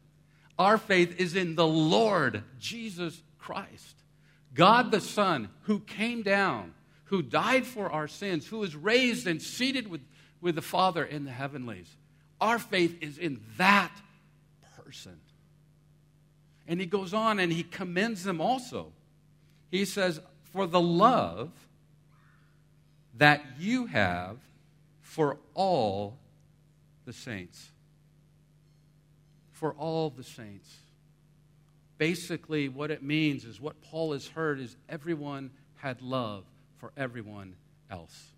Our 0.58 0.76
faith 0.76 1.18
is 1.18 1.34
in 1.34 1.54
the 1.54 1.66
Lord 1.66 2.44
Jesus 2.58 3.22
Christ, 3.38 3.96
God 4.54 4.90
the 4.90 5.00
Son, 5.00 5.48
who 5.62 5.80
came 5.80 6.22
down, 6.22 6.74
who 7.12 7.20
died 7.20 7.66
for 7.66 7.92
our 7.92 8.08
sins, 8.08 8.46
who 8.46 8.62
is 8.62 8.74
raised 8.74 9.26
and 9.26 9.42
seated 9.42 9.86
with, 9.86 10.00
with 10.40 10.54
the 10.54 10.62
Father 10.62 11.04
in 11.04 11.26
the 11.26 11.30
heavenlies. 11.30 11.94
Our 12.40 12.58
faith 12.58 12.96
is 13.02 13.18
in 13.18 13.38
that 13.58 13.92
person. 14.78 15.20
And 16.66 16.80
he 16.80 16.86
goes 16.86 17.12
on 17.12 17.38
and 17.38 17.52
he 17.52 17.64
commends 17.64 18.24
them 18.24 18.40
also. 18.40 18.92
He 19.70 19.84
says, 19.84 20.22
For 20.54 20.66
the 20.66 20.80
love 20.80 21.50
that 23.18 23.44
you 23.58 23.84
have 23.84 24.38
for 25.02 25.36
all 25.52 26.16
the 27.04 27.12
saints. 27.12 27.72
For 29.50 29.74
all 29.74 30.08
the 30.08 30.24
saints. 30.24 30.74
Basically, 31.98 32.70
what 32.70 32.90
it 32.90 33.02
means 33.02 33.44
is 33.44 33.60
what 33.60 33.82
Paul 33.82 34.14
has 34.14 34.28
heard 34.28 34.60
is 34.60 34.74
everyone 34.88 35.50
had 35.76 36.00
love 36.00 36.44
for 36.82 36.92
everyone 36.96 37.54
else. 37.92 38.32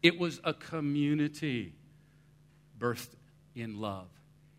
It 0.00 0.16
was 0.16 0.40
a 0.44 0.54
community 0.54 1.74
birthed 2.78 3.16
in 3.56 3.80
love. 3.80 4.06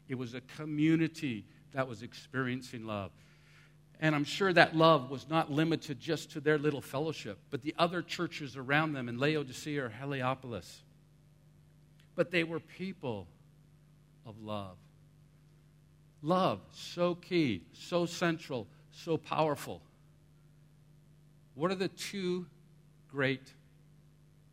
It 0.09 0.15
was 0.15 0.33
a 0.33 0.41
community 0.41 1.45
that 1.71 1.87
was 1.87 2.03
experiencing 2.03 2.85
love. 2.85 3.11
And 4.01 4.13
I'm 4.13 4.25
sure 4.25 4.51
that 4.51 4.75
love 4.75 5.09
was 5.09 5.29
not 5.29 5.49
limited 5.49 6.01
just 6.01 6.31
to 6.31 6.41
their 6.41 6.57
little 6.57 6.81
fellowship, 6.81 7.39
but 7.51 7.61
the 7.61 7.73
other 7.79 8.01
churches 8.01 8.57
around 8.57 8.91
them 8.91 9.07
in 9.07 9.17
Laodicea 9.17 9.85
or 9.85 9.89
Hierapolis. 9.89 10.83
But 12.15 12.31
they 12.31 12.43
were 12.43 12.59
people 12.59 13.27
of 14.25 14.41
love. 14.41 14.75
Love, 16.21 16.59
so 16.73 17.15
key, 17.15 17.63
so 17.71 18.05
central, 18.05 18.67
so 18.91 19.15
powerful. 19.15 19.81
What 21.55 21.71
are 21.71 21.75
the 21.75 21.87
two 21.87 22.47
great 23.13 23.53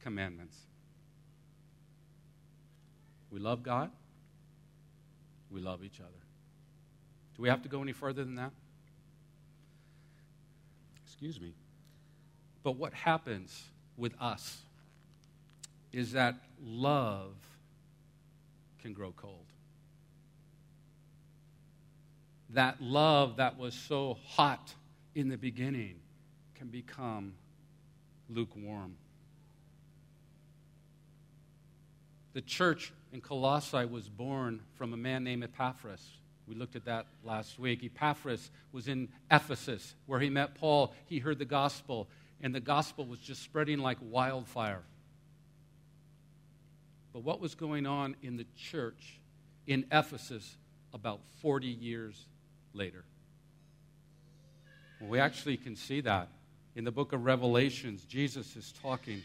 commandments? 0.02 0.56
We 3.30 3.40
love 3.40 3.62
God, 3.62 3.90
we 5.50 5.60
love 5.60 5.82
each 5.82 5.98
other. 5.98 6.10
Do 7.36 7.42
we 7.42 7.48
have 7.48 7.62
to 7.62 7.68
go 7.68 7.82
any 7.82 7.92
further 7.92 8.22
than 8.22 8.34
that? 8.34 8.52
Excuse 11.06 11.40
me. 11.40 11.54
But 12.62 12.76
what 12.76 12.92
happens 12.92 13.64
with 13.96 14.12
us 14.20 14.58
is 15.92 16.12
that 16.12 16.34
love 16.62 17.32
can 18.82 18.92
grow 18.92 19.12
cold. 19.16 19.46
That 22.50 22.82
love 22.82 23.36
that 23.36 23.58
was 23.58 23.74
so 23.74 24.18
hot 24.26 24.74
in 25.14 25.28
the 25.28 25.38
beginning 25.38 25.96
can 26.54 26.68
become 26.68 27.32
lukewarm. 28.30 28.96
The 32.32 32.40
church 32.40 32.92
in 33.12 33.20
Colossae 33.20 33.84
was 33.86 34.08
born 34.08 34.60
from 34.74 34.92
a 34.94 34.96
man 34.96 35.24
named 35.24 35.44
Epaphras 35.44 36.00
we 36.50 36.56
looked 36.56 36.74
at 36.74 36.84
that 36.86 37.06
last 37.22 37.60
week. 37.60 37.84
Epaphras 37.84 38.50
was 38.72 38.88
in 38.88 39.08
Ephesus 39.30 39.94
where 40.06 40.18
he 40.18 40.28
met 40.28 40.56
Paul. 40.56 40.92
He 41.06 41.20
heard 41.20 41.38
the 41.38 41.44
gospel, 41.44 42.08
and 42.40 42.52
the 42.52 42.60
gospel 42.60 43.06
was 43.06 43.20
just 43.20 43.44
spreading 43.44 43.78
like 43.78 43.98
wildfire. 44.02 44.82
But 47.12 47.22
what 47.22 47.40
was 47.40 47.54
going 47.54 47.86
on 47.86 48.16
in 48.20 48.36
the 48.36 48.46
church 48.56 49.20
in 49.68 49.86
Ephesus 49.92 50.56
about 50.92 51.20
40 51.40 51.68
years 51.68 52.26
later? 52.74 53.04
Well, 55.00 55.08
we 55.08 55.20
actually 55.20 55.56
can 55.56 55.76
see 55.76 56.00
that 56.00 56.30
in 56.80 56.84
the 56.84 56.90
book 56.90 57.12
of 57.12 57.26
Revelations. 57.26 58.04
Jesus 58.04 58.56
is 58.56 58.72
talking, 58.82 59.22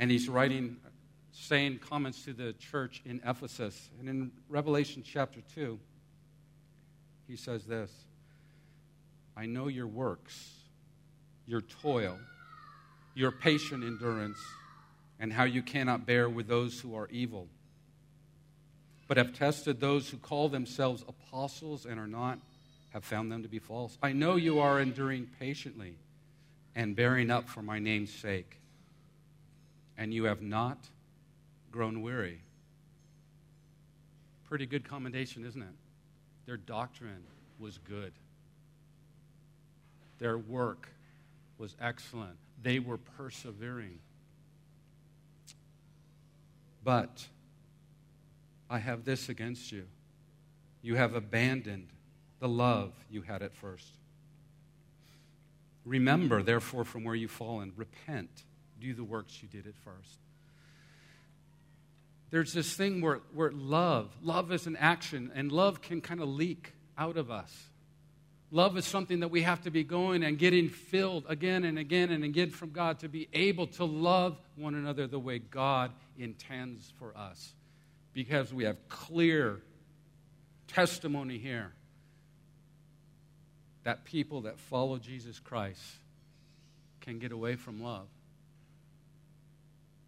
and 0.00 0.10
he's 0.10 0.28
writing, 0.28 0.76
saying 1.30 1.78
comments 1.78 2.24
to 2.24 2.32
the 2.32 2.52
church 2.54 3.00
in 3.04 3.20
Ephesus. 3.24 3.90
And 4.00 4.08
in 4.08 4.32
Revelation 4.48 5.04
chapter 5.06 5.38
2, 5.54 5.78
he 7.28 7.36
says 7.36 7.64
this 7.64 7.92
I 9.36 9.46
know 9.46 9.68
your 9.68 9.86
works, 9.86 10.50
your 11.46 11.60
toil, 11.60 12.18
your 13.14 13.30
patient 13.30 13.84
endurance, 13.84 14.38
and 15.20 15.32
how 15.32 15.44
you 15.44 15.62
cannot 15.62 16.06
bear 16.06 16.28
with 16.28 16.48
those 16.48 16.80
who 16.80 16.96
are 16.96 17.06
evil, 17.12 17.46
but 19.06 19.16
have 19.16 19.32
tested 19.32 19.78
those 19.78 20.10
who 20.10 20.16
call 20.16 20.48
themselves 20.48 21.04
apostles 21.06 21.86
and 21.86 22.00
are 22.00 22.08
not, 22.08 22.40
have 22.90 23.04
found 23.04 23.30
them 23.30 23.44
to 23.44 23.48
be 23.48 23.60
false. 23.60 23.96
I 24.02 24.10
know 24.10 24.34
you 24.34 24.58
are 24.58 24.80
enduring 24.80 25.28
patiently 25.38 25.94
and 26.74 26.96
bearing 26.96 27.30
up 27.30 27.48
for 27.48 27.62
my 27.62 27.78
name's 27.78 28.12
sake, 28.12 28.58
and 29.98 30.12
you 30.12 30.24
have 30.24 30.42
not 30.42 30.78
grown 31.70 32.02
weary. 32.02 32.40
Pretty 34.44 34.66
good 34.66 34.88
commendation, 34.88 35.44
isn't 35.44 35.62
it? 35.62 35.74
Their 36.46 36.56
doctrine 36.56 37.24
was 37.58 37.78
good. 37.78 38.12
Their 40.18 40.38
work 40.38 40.88
was 41.58 41.76
excellent. 41.80 42.36
They 42.62 42.78
were 42.78 42.98
persevering. 42.98 43.98
But 46.84 47.26
I 48.68 48.78
have 48.78 49.04
this 49.04 49.28
against 49.28 49.72
you. 49.72 49.84
You 50.82 50.96
have 50.96 51.14
abandoned 51.14 51.88
the 52.40 52.48
love 52.48 52.92
you 53.10 53.22
had 53.22 53.42
at 53.42 53.54
first. 53.54 53.86
Remember, 55.84 56.42
therefore, 56.42 56.84
from 56.84 57.04
where 57.04 57.14
you've 57.14 57.30
fallen, 57.30 57.72
repent, 57.76 58.30
do 58.80 58.94
the 58.94 59.04
works 59.04 59.42
you 59.42 59.48
did 59.48 59.66
at 59.66 59.76
first 59.76 60.18
there's 62.32 62.54
this 62.54 62.72
thing 62.74 63.02
where, 63.02 63.20
where 63.34 63.52
love, 63.52 64.10
love 64.22 64.50
is 64.52 64.66
an 64.66 64.74
action, 64.76 65.30
and 65.34 65.52
love 65.52 65.82
can 65.82 66.00
kind 66.00 66.20
of 66.20 66.28
leak 66.28 66.72
out 66.96 67.18
of 67.18 67.30
us. 67.30 67.68
Love 68.50 68.76
is 68.78 68.86
something 68.86 69.20
that 69.20 69.28
we 69.28 69.42
have 69.42 69.60
to 69.62 69.70
be 69.70 69.84
going 69.84 70.22
and 70.22 70.38
getting 70.38 70.70
filled 70.70 71.24
again 71.28 71.64
and 71.64 71.78
again 71.78 72.10
and 72.10 72.24
again 72.24 72.48
from 72.48 72.70
God 72.70 73.00
to 73.00 73.08
be 73.08 73.28
able 73.34 73.66
to 73.68 73.84
love 73.84 74.38
one 74.56 74.74
another 74.74 75.06
the 75.06 75.18
way 75.18 75.38
God 75.38 75.92
intends 76.18 76.90
for 76.98 77.14
us. 77.16 77.52
Because 78.14 78.52
we 78.52 78.64
have 78.64 78.76
clear 78.88 79.60
testimony 80.68 81.36
here 81.36 81.72
that 83.84 84.04
people 84.04 84.42
that 84.42 84.58
follow 84.58 84.98
Jesus 84.98 85.38
Christ 85.38 85.80
can 87.00 87.18
get 87.18 87.32
away 87.32 87.56
from 87.56 87.82
love. 87.82 88.06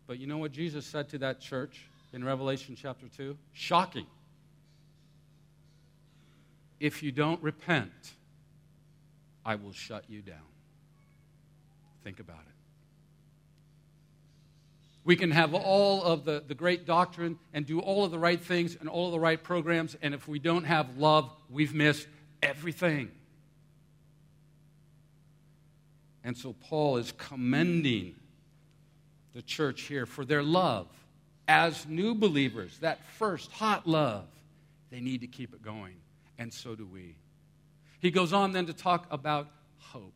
But 0.06 0.18
you 0.18 0.26
know 0.26 0.38
what 0.38 0.52
Jesus 0.52 0.86
said 0.86 1.08
to 1.10 1.18
that 1.18 1.40
church? 1.40 1.80
in 2.14 2.24
Revelation 2.24 2.76
chapter 2.80 3.06
2? 3.16 3.36
Shocking. 3.52 4.06
If 6.78 7.02
you 7.02 7.10
don't 7.12 7.42
repent, 7.42 7.90
I 9.44 9.56
will 9.56 9.72
shut 9.72 10.04
you 10.08 10.22
down. 10.22 10.36
Think 12.04 12.20
about 12.20 12.38
it. 12.38 12.54
We 15.04 15.16
can 15.16 15.32
have 15.32 15.52
all 15.54 16.02
of 16.02 16.24
the, 16.24 16.42
the 16.46 16.54
great 16.54 16.86
doctrine 16.86 17.38
and 17.52 17.66
do 17.66 17.80
all 17.80 18.04
of 18.04 18.10
the 18.10 18.18
right 18.18 18.40
things 18.40 18.76
and 18.78 18.88
all 18.88 19.06
of 19.06 19.12
the 19.12 19.20
right 19.20 19.42
programs, 19.42 19.96
and 20.00 20.14
if 20.14 20.26
we 20.28 20.38
don't 20.38 20.64
have 20.64 20.96
love, 20.96 21.30
we've 21.50 21.74
missed 21.74 22.06
everything. 22.42 23.10
And 26.24 26.36
so 26.36 26.54
Paul 26.54 26.96
is 26.96 27.12
commending 27.12 28.14
the 29.34 29.42
church 29.42 29.82
here 29.82 30.06
for 30.06 30.24
their 30.24 30.42
love 30.42 30.88
as 31.46 31.86
new 31.86 32.14
believers, 32.14 32.78
that 32.78 33.04
first 33.18 33.52
hot 33.52 33.86
love. 33.86 34.24
They 34.90 35.00
need 35.00 35.20
to 35.20 35.26
keep 35.26 35.52
it 35.52 35.62
going, 35.62 35.96
and 36.38 36.52
so 36.52 36.74
do 36.74 36.86
we. 36.86 37.16
He 38.00 38.10
goes 38.10 38.32
on 38.32 38.52
then 38.52 38.66
to 38.66 38.72
talk 38.72 39.06
about 39.10 39.48
hope. 39.78 40.14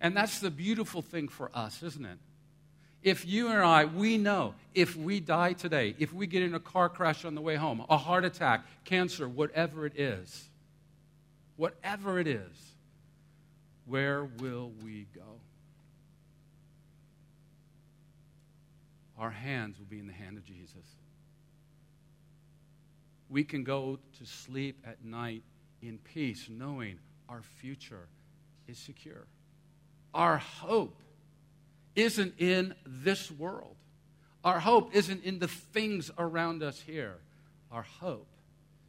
And 0.00 0.16
that's 0.16 0.40
the 0.40 0.50
beautiful 0.50 1.00
thing 1.00 1.28
for 1.28 1.50
us, 1.54 1.82
isn't 1.82 2.04
it? 2.04 2.18
If 3.02 3.26
you 3.26 3.48
and 3.48 3.60
I, 3.60 3.86
we 3.86 4.18
know 4.18 4.54
if 4.74 4.96
we 4.96 5.20
die 5.20 5.54
today, 5.54 5.94
if 5.98 6.12
we 6.12 6.26
get 6.26 6.42
in 6.42 6.54
a 6.54 6.60
car 6.60 6.88
crash 6.88 7.24
on 7.24 7.34
the 7.34 7.40
way 7.40 7.56
home, 7.56 7.84
a 7.88 7.96
heart 7.96 8.24
attack, 8.24 8.64
cancer, 8.84 9.28
whatever 9.28 9.86
it 9.86 9.98
is, 9.98 10.48
whatever 11.56 12.18
it 12.18 12.26
is, 12.26 12.71
where 13.86 14.24
will 14.24 14.72
we 14.82 15.06
go? 15.14 15.40
Our 19.18 19.30
hands 19.30 19.78
will 19.78 19.86
be 19.86 19.98
in 19.98 20.06
the 20.06 20.12
hand 20.12 20.36
of 20.36 20.44
Jesus. 20.44 20.96
We 23.28 23.44
can 23.44 23.64
go 23.64 23.98
to 24.18 24.26
sleep 24.26 24.84
at 24.86 25.04
night 25.04 25.42
in 25.80 25.98
peace, 25.98 26.48
knowing 26.50 26.98
our 27.28 27.42
future 27.42 28.08
is 28.68 28.78
secure. 28.78 29.26
Our 30.14 30.38
hope 30.38 31.00
isn't 31.94 32.34
in 32.38 32.74
this 32.86 33.30
world. 33.30 33.76
Our 34.44 34.60
hope 34.60 34.94
isn't 34.94 35.24
in 35.24 35.38
the 35.38 35.48
things 35.48 36.10
around 36.18 36.62
us 36.62 36.80
here. 36.80 37.16
Our 37.70 37.82
hope 37.82 38.28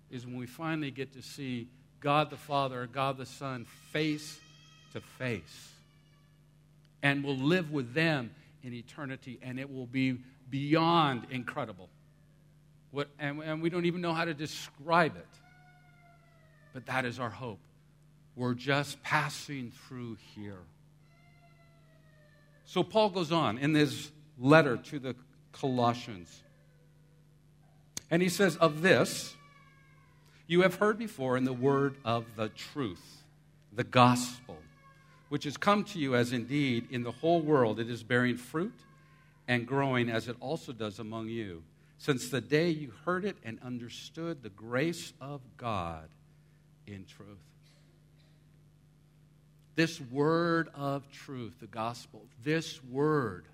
is 0.10 0.26
when 0.26 0.38
we 0.38 0.46
finally 0.46 0.92
get 0.92 1.14
to 1.14 1.22
see 1.22 1.70
God 2.00 2.30
the 2.30 2.38
Father, 2.38 2.88
God 2.92 3.18
the 3.18 3.26
Son 3.26 3.66
face 3.92 4.40
to 4.94 5.02
face. 5.02 5.72
And 7.02 7.24
we'll 7.24 7.38
live 7.38 7.72
with 7.72 7.94
them 7.94 8.32
in 8.64 8.74
eternity, 8.74 9.40
and 9.42 9.60
it 9.60 9.72
will 9.74 9.86
be 9.86 10.20
beyond 10.50 11.28
incredible. 11.30 11.90
What, 12.92 13.10
and, 13.20 13.42
and 13.42 13.62
we 13.62 13.70
don't 13.70 13.86
even 13.86 14.02
know 14.02 14.14
how 14.14 14.26
to 14.26 14.34
describe 14.34 15.16
it. 15.18 15.28
But 16.74 16.86
that 16.86 17.06
is 17.06 17.20
our 17.20 17.30
hope. 17.30 17.60
We're 18.36 18.54
just 18.54 19.02
passing 19.04 19.72
through 19.88 20.18
here. 20.36 20.60
So 22.66 22.84
Paul 22.84 23.10
goes 23.10 23.32
on 23.32 23.58
in 23.58 23.74
this 23.74 24.12
letter 24.40 24.78
to 24.78 25.00
the 25.00 25.16
Colossians. 25.52 26.42
And 28.10 28.22
he 28.22 28.30
says, 28.30 28.56
Of 28.58 28.82
this 28.82 29.36
you 30.48 30.62
have 30.62 30.76
heard 30.76 30.98
before 30.98 31.38
in 31.38 31.46
the 31.46 31.54
word 31.54 31.96
of 32.04 32.26
the 32.36 32.50
truth, 32.50 33.24
the 33.72 33.84
gospel, 33.84 34.43
which 35.34 35.46
has 35.46 35.58
come 35.58 35.84
to 35.84 35.98
you 35.98 36.16
as 36.16 36.32
indeed 36.32 36.86
in 36.92 37.02
the 37.02 37.10
whole 37.10 37.42
world 37.42 37.80
it 37.80 37.90
is 37.90 38.04
bearing 38.04 38.38
fruit 38.38 38.80
and 39.48 39.66
growing 39.66 40.08
as 40.08 40.28
it 40.28 40.36
also 40.40 40.72
does 40.72 41.00
among 41.00 41.28
you, 41.28 41.64
since 41.98 42.30
the 42.30 42.40
day 42.40 42.70
you 42.70 42.94
heard 43.04 43.26
it 43.26 43.36
and 43.44 43.58
understood 43.66 44.44
the 44.44 44.50
grace 44.52 45.12
of 45.20 45.42
God 45.58 46.08
in 46.86 47.04
truth. 47.06 47.40
This 49.74 50.00
word 50.00 50.70
of 50.76 51.10
truth, 51.10 51.56
the 51.60 51.66
gospel, 51.66 52.22
this 52.44 52.84
word, 52.84 53.48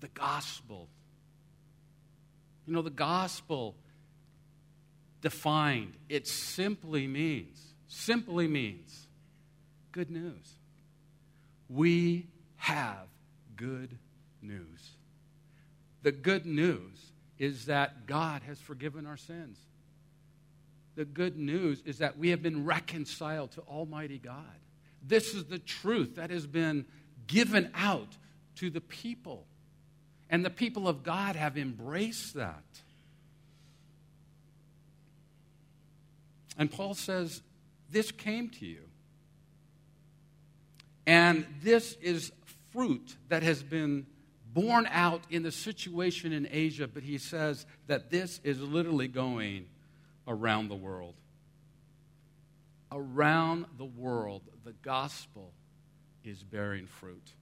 the 0.00 0.08
gospel. 0.08 0.88
You 2.66 2.72
know, 2.72 2.80
the 2.80 2.88
gospel 2.88 3.74
defined, 5.20 5.92
it 6.08 6.26
simply 6.26 7.06
means, 7.06 7.74
simply 7.88 8.48
means 8.48 9.03
good 9.94 10.10
news. 10.10 10.56
We 11.70 12.26
have 12.56 13.06
good 13.56 13.96
news. 14.42 14.96
The 16.02 16.12
good 16.12 16.44
news 16.44 17.12
is 17.38 17.66
that 17.66 18.06
God 18.06 18.42
has 18.42 18.60
forgiven 18.60 19.06
our 19.06 19.16
sins 19.16 19.58
the 20.94 21.04
good 21.04 21.36
news 21.36 21.82
is 21.84 21.98
that 21.98 22.18
we 22.18 22.30
have 22.30 22.42
been 22.42 22.64
reconciled 22.64 23.52
to 23.52 23.60
Almighty 23.62 24.18
God. 24.18 24.44
This 25.02 25.34
is 25.34 25.46
the 25.46 25.58
truth 25.58 26.16
that 26.16 26.30
has 26.30 26.46
been 26.46 26.86
given 27.26 27.70
out 27.74 28.16
to 28.56 28.70
the 28.70 28.80
people. 28.80 29.46
And 30.30 30.44
the 30.44 30.50
people 30.50 30.88
of 30.88 31.02
God 31.02 31.36
have 31.36 31.58
embraced 31.58 32.34
that. 32.34 32.62
And 36.56 36.70
Paul 36.70 36.94
says, 36.94 37.42
This 37.90 38.12
came 38.12 38.48
to 38.50 38.66
you. 38.66 38.82
And 41.06 41.46
this 41.62 41.96
is 42.00 42.32
fruit 42.72 43.16
that 43.28 43.42
has 43.42 43.62
been 43.62 44.06
born 44.52 44.86
out 44.90 45.22
in 45.30 45.42
the 45.42 45.52
situation 45.52 46.32
in 46.32 46.48
Asia, 46.50 46.86
but 46.86 47.02
he 47.02 47.18
says 47.18 47.66
that 47.86 48.10
this 48.10 48.40
is 48.44 48.60
literally 48.60 49.08
going 49.08 49.66
around 50.26 50.68
the 50.68 50.76
world. 50.76 51.14
Around 52.92 53.66
the 53.76 53.84
world, 53.84 54.42
the 54.64 54.72
gospel 54.82 55.52
is 56.24 56.42
bearing 56.42 56.86
fruit. 56.86 57.32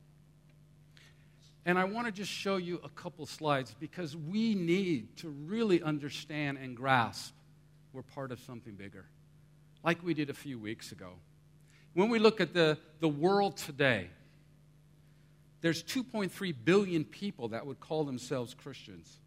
And 1.65 1.79
I 1.79 1.85
want 1.85 2.07
to 2.07 2.13
just 2.13 2.31
show 2.31 2.57
you 2.57 2.81
a 2.83 2.89
couple 2.89 3.25
slides 3.27 3.77
because 3.79 4.17
we 4.17 4.55
need 4.55 5.17
to 5.19 5.29
really 5.29 5.83
understand 5.83 6.59
and 6.59 6.77
grasp 6.77 7.35
we're 7.93 8.03
part 8.03 8.33
of 8.33 8.41
something 8.41 8.75
bigger, 8.75 9.05
like 9.85 10.03
we 10.03 10.15
did 10.15 10.31
a 10.31 10.35
few 10.35 10.59
weeks 10.59 10.93
ago. 10.93 11.11
When 11.95 12.09
we 12.09 12.19
look 12.19 12.41
at 12.41 12.55
the, 12.55 12.79
the 13.01 13.09
world 13.09 13.57
today, 13.57 14.09
there's 15.61 15.83
2.3 15.83 16.55
billion 16.65 17.05
people 17.05 17.49
that 17.49 17.67
would 17.67 17.81
call 17.81 18.05
themselves 18.05 18.55
Christians, 18.55 19.19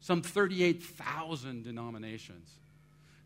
some 0.00 0.22
38,000 0.22 1.62
denominations. 1.62 2.50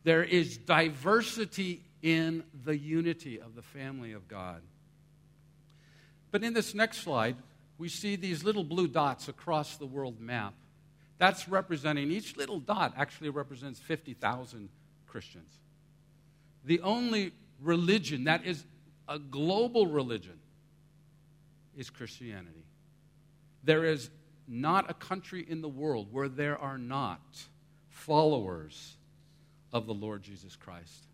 There 0.02 0.24
is 0.24 0.56
diversity 0.58 1.82
in 2.02 2.44
the 2.64 2.76
unity 2.76 3.40
of 3.40 3.54
the 3.54 3.62
family 3.62 4.12
of 4.12 4.28
God. 4.28 4.62
But 6.30 6.42
in 6.42 6.52
this 6.52 6.74
next 6.74 6.98
slide, 6.98 7.36
we 7.78 7.88
see 7.88 8.16
these 8.16 8.44
little 8.44 8.64
blue 8.64 8.88
dots 8.88 9.28
across 9.28 9.76
the 9.76 9.86
world 9.86 10.20
map. 10.20 10.54
That's 11.18 11.48
representing, 11.48 12.10
each 12.10 12.36
little 12.36 12.60
dot 12.60 12.94
actually 12.96 13.30
represents 13.30 13.78
50,000 13.80 14.68
Christians. 15.06 15.50
The 16.64 16.80
only 16.80 17.32
religion 17.60 18.24
that 18.24 18.44
is 18.44 18.64
a 19.10 19.18
global 19.18 19.88
religion 19.88 20.38
is 21.76 21.90
Christianity. 21.90 22.64
There 23.64 23.84
is 23.84 24.08
not 24.46 24.88
a 24.88 24.94
country 24.94 25.44
in 25.46 25.60
the 25.60 25.68
world 25.68 26.08
where 26.12 26.28
there 26.28 26.56
are 26.56 26.78
not 26.78 27.20
followers 27.88 28.96
of 29.72 29.86
the 29.86 29.92
Lord 29.92 30.22
Jesus 30.22 30.54
Christ. 30.54 31.06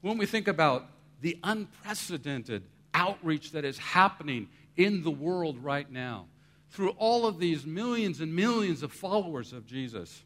When 0.00 0.16
we 0.16 0.24
think 0.26 0.48
about 0.48 0.88
the 1.20 1.38
unprecedented 1.44 2.62
outreach 2.94 3.52
that 3.52 3.64
is 3.64 3.76
happening 3.76 4.48
in 4.76 5.02
the 5.02 5.10
world 5.10 5.62
right 5.62 5.90
now, 5.90 6.26
through 6.70 6.90
all 6.90 7.26
of 7.26 7.38
these 7.38 7.66
millions 7.66 8.20
and 8.20 8.34
millions 8.34 8.82
of 8.82 8.92
followers 8.92 9.52
of 9.52 9.66
Jesus, 9.66 10.22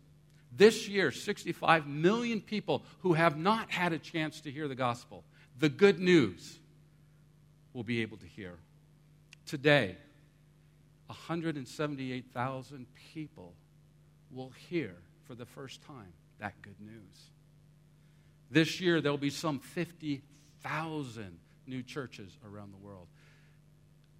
this 0.56 0.88
year, 0.88 1.10
65 1.10 1.86
million 1.86 2.40
people 2.40 2.82
who 3.00 3.14
have 3.14 3.36
not 3.36 3.70
had 3.70 3.92
a 3.92 3.98
chance 3.98 4.40
to 4.42 4.50
hear 4.50 4.68
the 4.68 4.74
gospel, 4.74 5.24
the 5.58 5.68
good 5.68 5.98
news, 5.98 6.58
will 7.72 7.84
be 7.84 8.02
able 8.02 8.16
to 8.18 8.26
hear. 8.26 8.58
Today, 9.46 9.96
178,000 11.06 12.86
people 13.12 13.54
will 14.30 14.52
hear 14.68 14.94
for 15.24 15.34
the 15.34 15.46
first 15.46 15.82
time 15.82 16.12
that 16.38 16.60
good 16.62 16.80
news. 16.80 17.30
This 18.50 18.80
year, 18.80 19.00
there'll 19.00 19.18
be 19.18 19.30
some 19.30 19.58
50,000 19.60 21.38
new 21.66 21.82
churches 21.82 22.36
around 22.46 22.72
the 22.72 22.78
world. 22.78 23.06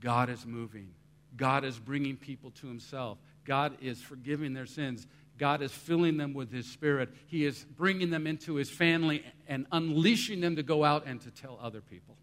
God 0.01 0.31
is 0.31 0.47
moving. 0.47 0.89
God 1.37 1.65
is 1.65 1.79
bringing 1.79 2.17
people 2.17 2.51
to 2.53 2.67
Himself. 2.67 3.19
God 3.45 3.77
is 3.81 4.01
forgiving 4.01 4.53
their 4.55 4.67
sins. 4.67 5.07
God 5.39 5.63
is 5.63 5.73
filling 5.73 6.17
them 6.17 6.35
with 6.35 6.53
His 6.53 6.67
Spirit. 6.67 7.11
He 7.27 7.45
is 7.45 7.65
bringing 7.77 8.11
them 8.11 8.27
into 8.27 8.55
His 8.55 8.71
family 8.71 9.25
and 9.49 9.67
unleashing 9.73 10.41
them 10.41 10.57
to 10.57 10.63
go 10.63 10.85
out 10.85 11.07
and 11.07 11.21
to 11.23 11.31
tell 11.31 11.59
other 11.63 11.81
people. 11.81 12.17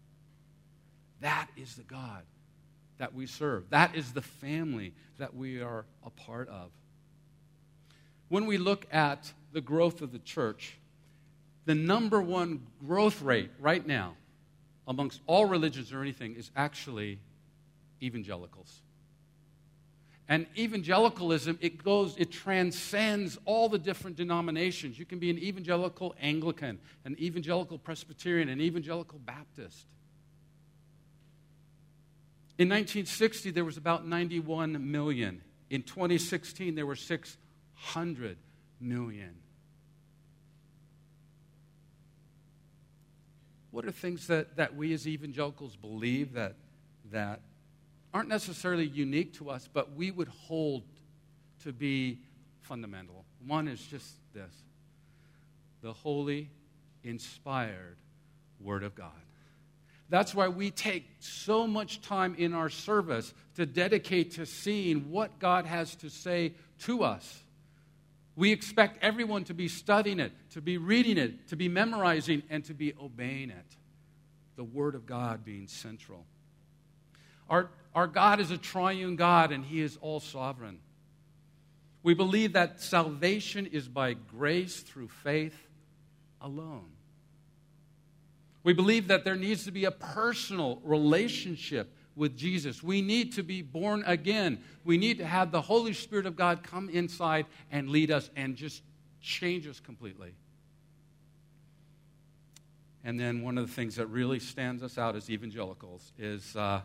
That 1.20 1.48
is 1.56 1.76
the 1.76 1.82
God 1.82 2.22
that 2.98 3.14
we 3.14 3.26
serve. 3.26 3.70
That 3.70 3.94
is 3.94 4.12
the 4.12 4.22
family 4.22 4.94
that 5.18 5.34
we 5.34 5.60
are 5.62 5.84
a 6.04 6.10
part 6.10 6.48
of. 6.48 6.70
When 8.28 8.46
we 8.46 8.58
look 8.58 8.86
at 8.92 9.32
the 9.52 9.60
growth 9.60 10.02
of 10.02 10.12
the 10.12 10.18
church, 10.18 10.76
the 11.64 11.74
number 11.74 12.20
one 12.20 12.66
growth 12.86 13.22
rate 13.22 13.50
right 13.58 13.86
now 13.86 14.16
amongst 14.86 15.20
all 15.26 15.46
religions 15.46 15.92
or 15.92 16.00
anything 16.00 16.34
is 16.34 16.50
actually 16.56 17.18
evangelicals. 18.02 18.80
And 20.28 20.46
evangelicalism, 20.56 21.58
it 21.60 21.82
goes, 21.82 22.14
it 22.16 22.30
transcends 22.30 23.36
all 23.44 23.68
the 23.68 23.78
different 23.78 24.16
denominations. 24.16 24.96
You 24.96 25.04
can 25.04 25.18
be 25.18 25.28
an 25.28 25.38
evangelical 25.38 26.14
Anglican, 26.20 26.78
an 27.04 27.16
evangelical 27.18 27.78
Presbyterian, 27.78 28.48
an 28.48 28.60
evangelical 28.60 29.18
Baptist. 29.18 29.86
In 32.60 32.68
1960, 32.68 33.52
there 33.52 33.64
was 33.64 33.78
about 33.78 34.06
91 34.06 34.90
million. 34.90 35.40
In 35.70 35.82
2016, 35.82 36.74
there 36.74 36.84
were 36.84 36.94
600 36.94 38.36
million. 38.78 39.34
What 43.70 43.86
are 43.86 43.90
things 43.90 44.26
that, 44.26 44.56
that 44.56 44.76
we 44.76 44.92
as 44.92 45.08
evangelicals 45.08 45.74
believe 45.74 46.34
that, 46.34 46.56
that 47.10 47.40
aren't 48.12 48.28
necessarily 48.28 48.86
unique 48.86 49.32
to 49.38 49.48
us, 49.48 49.66
but 49.72 49.94
we 49.94 50.10
would 50.10 50.28
hold 50.28 50.82
to 51.62 51.72
be 51.72 52.18
fundamental? 52.58 53.24
One 53.46 53.68
is 53.68 53.80
just 53.80 54.16
this 54.34 54.52
the 55.80 55.94
holy, 55.94 56.50
inspired 57.04 57.96
Word 58.60 58.82
of 58.82 58.94
God. 58.94 59.29
That's 60.10 60.34
why 60.34 60.48
we 60.48 60.72
take 60.72 61.08
so 61.20 61.68
much 61.68 62.02
time 62.02 62.34
in 62.36 62.52
our 62.52 62.68
service 62.68 63.32
to 63.54 63.64
dedicate 63.64 64.32
to 64.32 64.44
seeing 64.44 65.10
what 65.10 65.38
God 65.38 65.66
has 65.66 65.94
to 65.96 66.10
say 66.10 66.54
to 66.80 67.04
us. 67.04 67.42
We 68.34 68.50
expect 68.50 69.02
everyone 69.02 69.44
to 69.44 69.54
be 69.54 69.68
studying 69.68 70.18
it, 70.18 70.32
to 70.50 70.60
be 70.60 70.78
reading 70.78 71.16
it, 71.16 71.48
to 71.48 71.56
be 71.56 71.68
memorizing, 71.68 72.42
and 72.50 72.64
to 72.64 72.74
be 72.74 72.92
obeying 73.00 73.50
it. 73.50 73.76
The 74.56 74.64
Word 74.64 74.96
of 74.96 75.06
God 75.06 75.44
being 75.44 75.68
central. 75.68 76.26
Our, 77.48 77.70
our 77.94 78.06
God 78.08 78.40
is 78.40 78.50
a 78.50 78.58
triune 78.58 79.14
God, 79.14 79.52
and 79.52 79.64
He 79.64 79.80
is 79.80 79.96
all 80.00 80.20
sovereign. 80.20 80.80
We 82.02 82.14
believe 82.14 82.54
that 82.54 82.80
salvation 82.80 83.66
is 83.66 83.88
by 83.88 84.14
grace 84.14 84.80
through 84.80 85.08
faith 85.08 85.68
alone. 86.40 86.88
We 88.62 88.72
believe 88.72 89.08
that 89.08 89.24
there 89.24 89.36
needs 89.36 89.64
to 89.64 89.70
be 89.70 89.84
a 89.86 89.90
personal 89.90 90.80
relationship 90.84 91.92
with 92.14 92.36
Jesus. 92.36 92.82
We 92.82 93.00
need 93.00 93.32
to 93.34 93.42
be 93.42 93.62
born 93.62 94.02
again. 94.06 94.62
We 94.84 94.98
need 94.98 95.18
to 95.18 95.26
have 95.26 95.50
the 95.50 95.62
Holy 95.62 95.94
Spirit 95.94 96.26
of 96.26 96.36
God 96.36 96.62
come 96.62 96.90
inside 96.90 97.46
and 97.70 97.88
lead 97.88 98.10
us 98.10 98.28
and 98.36 98.56
just 98.56 98.82
change 99.22 99.66
us 99.66 99.80
completely. 99.80 100.34
And 103.02 103.18
then 103.18 103.42
one 103.42 103.56
of 103.56 103.66
the 103.66 103.72
things 103.72 103.96
that 103.96 104.06
really 104.08 104.38
stands 104.38 104.82
us 104.82 104.98
out 104.98 105.16
as 105.16 105.30
evangelicals 105.30 106.12
is 106.18 106.54
uh, 106.54 106.82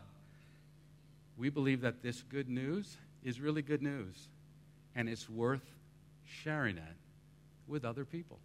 we 1.36 1.50
believe 1.50 1.82
that 1.82 2.02
this 2.02 2.22
good 2.22 2.48
news 2.48 2.96
is 3.22 3.40
really 3.40 3.60
good 3.60 3.82
news, 3.82 4.28
and 4.94 5.08
it's 5.08 5.28
worth 5.28 5.74
sharing 6.24 6.78
it 6.78 6.96
with 7.66 7.84
other 7.84 8.04
people. 8.04 8.38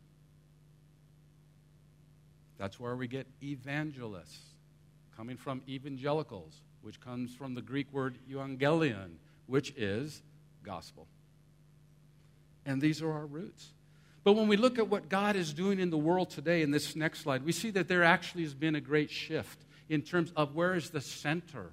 That's 2.61 2.79
where 2.79 2.95
we 2.95 3.07
get 3.07 3.25
evangelists, 3.41 4.53
coming 5.17 5.35
from 5.35 5.63
evangelicals, 5.67 6.61
which 6.83 7.01
comes 7.01 7.33
from 7.33 7.55
the 7.55 7.61
Greek 7.63 7.91
word 7.91 8.19
euangelion, 8.29 9.13
which 9.47 9.71
is 9.75 10.21
gospel. 10.61 11.07
And 12.63 12.79
these 12.79 13.01
are 13.01 13.11
our 13.11 13.25
roots. 13.25 13.69
But 14.23 14.33
when 14.33 14.47
we 14.47 14.57
look 14.57 14.77
at 14.77 14.89
what 14.89 15.09
God 15.09 15.35
is 15.35 15.55
doing 15.55 15.79
in 15.79 15.89
the 15.89 15.97
world 15.97 16.29
today, 16.29 16.61
in 16.61 16.69
this 16.69 16.95
next 16.95 17.21
slide, 17.21 17.43
we 17.43 17.51
see 17.51 17.71
that 17.71 17.87
there 17.87 18.03
actually 18.03 18.43
has 18.43 18.53
been 18.53 18.75
a 18.75 18.81
great 18.81 19.09
shift 19.09 19.65
in 19.89 20.03
terms 20.03 20.31
of 20.35 20.53
where 20.53 20.75
is 20.75 20.91
the 20.91 21.01
center, 21.01 21.71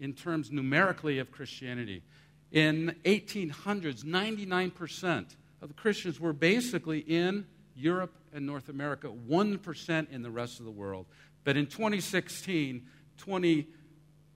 in 0.00 0.14
terms 0.14 0.50
numerically 0.50 1.18
of 1.18 1.30
Christianity. 1.30 2.02
In 2.50 2.96
1800s, 3.04 4.04
99% 4.04 5.36
of 5.60 5.68
the 5.68 5.74
Christians 5.74 6.18
were 6.18 6.32
basically 6.32 7.00
in 7.00 7.44
Europe 7.76 8.14
and 8.32 8.46
North 8.46 8.68
America, 8.68 9.08
1% 9.08 10.10
in 10.10 10.22
the 10.22 10.30
rest 10.30 10.58
of 10.58 10.64
the 10.64 10.70
world. 10.70 11.06
But 11.44 11.56
in 11.56 11.66
2016, 11.66 12.86
20, 13.18 13.68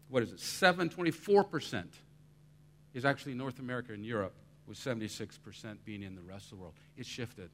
what 0.09 0.23
is 0.23 0.33
it, 0.33 0.41
7, 0.41 0.89
24% 0.89 1.85
is 2.95 3.05
actually 3.05 3.35
North 3.35 3.59
America 3.59 3.93
and 3.93 4.05
Europe, 4.05 4.35
with 4.67 4.79
76% 4.79 5.79
being 5.85 6.03
in 6.03 6.15
the 6.15 6.23
rest 6.23 6.47
of 6.47 6.51
the 6.51 6.57
world. 6.57 6.75
It 6.97 7.07
shifted. 7.07 7.51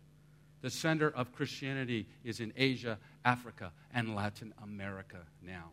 The 0.62 0.70
center 0.70 1.10
of 1.10 1.32
Christianity 1.32 2.06
is 2.24 2.40
in 2.40 2.52
Asia, 2.56 2.98
Africa, 3.24 3.72
and 3.92 4.14
Latin 4.14 4.54
America 4.62 5.18
now. 5.42 5.70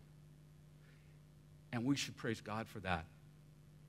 And 1.71 1.85
we 1.85 1.95
should 1.95 2.17
praise 2.17 2.41
God 2.41 2.67
for 2.67 2.79
that. 2.81 3.05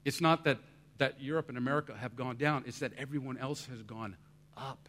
It's 0.04 0.20
not 0.20 0.44
that, 0.44 0.58
that 0.98 1.20
Europe 1.20 1.48
and 1.48 1.58
America 1.58 1.94
have 1.98 2.16
gone 2.16 2.36
down, 2.36 2.64
it's 2.66 2.78
that 2.78 2.92
everyone 2.96 3.36
else 3.36 3.66
has 3.66 3.82
gone 3.82 4.16
up 4.56 4.88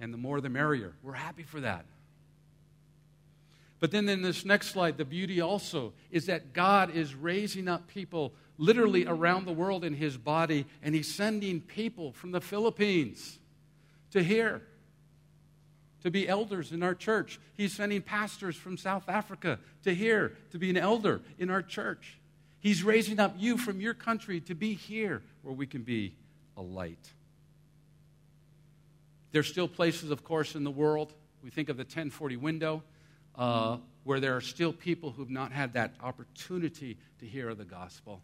and 0.00 0.12
the 0.12 0.18
more 0.18 0.40
the 0.40 0.48
merrier. 0.48 0.92
We're 1.02 1.12
happy 1.12 1.42
for 1.42 1.60
that. 1.60 1.84
But 3.80 3.90
then 3.92 4.08
in 4.08 4.22
this 4.22 4.44
next 4.44 4.68
slide, 4.68 4.96
the 4.96 5.04
beauty 5.04 5.40
also 5.40 5.92
is 6.10 6.26
that 6.26 6.52
God 6.52 6.94
is 6.94 7.14
raising 7.14 7.68
up 7.68 7.86
people 7.88 8.32
literally 8.56 9.06
around 9.06 9.44
the 9.44 9.52
world 9.52 9.84
in 9.84 9.94
his 9.94 10.16
body, 10.16 10.66
and 10.82 10.94
he's 10.94 11.12
sending 11.12 11.60
people 11.60 12.12
from 12.12 12.32
the 12.32 12.40
Philippines 12.40 13.38
to 14.10 14.22
here 14.22 14.62
to 16.02 16.10
be 16.10 16.28
elders 16.28 16.72
in 16.72 16.82
our 16.82 16.94
church. 16.94 17.38
He's 17.56 17.72
sending 17.72 18.02
pastors 18.02 18.56
from 18.56 18.76
South 18.76 19.08
Africa 19.08 19.58
to 19.84 19.94
here 19.94 20.36
to 20.50 20.58
be 20.58 20.70
an 20.70 20.76
elder 20.76 21.20
in 21.38 21.50
our 21.50 21.62
church. 21.62 22.18
He's 22.60 22.82
raising 22.82 23.20
up 23.20 23.34
you 23.38 23.56
from 23.56 23.80
your 23.80 23.94
country 23.94 24.40
to 24.42 24.54
be 24.54 24.74
here 24.74 25.22
where 25.42 25.54
we 25.54 25.66
can 25.66 25.82
be 25.82 26.14
a 26.56 26.62
light. 26.62 27.12
There's 29.30 29.48
still 29.48 29.68
places, 29.68 30.10
of 30.10 30.24
course, 30.24 30.54
in 30.54 30.64
the 30.64 30.70
world. 30.70 31.12
We 31.42 31.50
think 31.50 31.68
of 31.68 31.76
the 31.76 31.82
1040 31.82 32.36
window, 32.36 32.82
uh, 33.34 33.78
where 34.04 34.20
there 34.20 34.36
are 34.36 34.40
still 34.40 34.72
people 34.72 35.12
who've 35.12 35.30
not 35.30 35.52
had 35.52 35.74
that 35.74 35.94
opportunity 36.02 36.96
to 37.20 37.26
hear 37.26 37.54
the 37.54 37.64
gospel. 37.64 38.22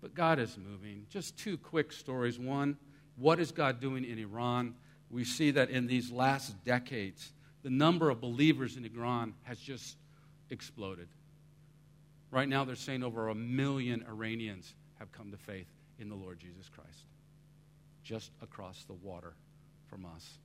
But 0.00 0.14
God 0.14 0.38
is 0.38 0.56
moving. 0.56 1.06
Just 1.08 1.36
two 1.38 1.56
quick 1.56 1.92
stories. 1.92 2.38
One, 2.38 2.76
what 3.16 3.40
is 3.40 3.50
God 3.50 3.80
doing 3.80 4.04
in 4.04 4.18
Iran? 4.18 4.74
We 5.10 5.24
see 5.24 5.50
that 5.52 5.70
in 5.70 5.86
these 5.86 6.12
last 6.12 6.62
decades, 6.64 7.32
the 7.62 7.70
number 7.70 8.10
of 8.10 8.20
believers 8.20 8.76
in 8.76 8.84
Iran 8.84 9.34
has 9.42 9.58
just 9.58 9.96
exploded. 10.50 11.08
Right 12.30 12.48
now, 12.48 12.64
they're 12.64 12.76
saying 12.76 13.02
over 13.02 13.28
a 13.28 13.34
million 13.34 14.04
Iranians 14.08 14.74
have 14.98 15.10
come 15.10 15.30
to 15.30 15.38
faith 15.38 15.68
in 15.98 16.08
the 16.10 16.14
Lord 16.14 16.38
Jesus 16.38 16.68
Christ, 16.68 17.06
just 18.04 18.30
across 18.42 18.84
the 18.84 18.92
water 18.92 19.32
from 19.88 20.06
us. 20.06 20.38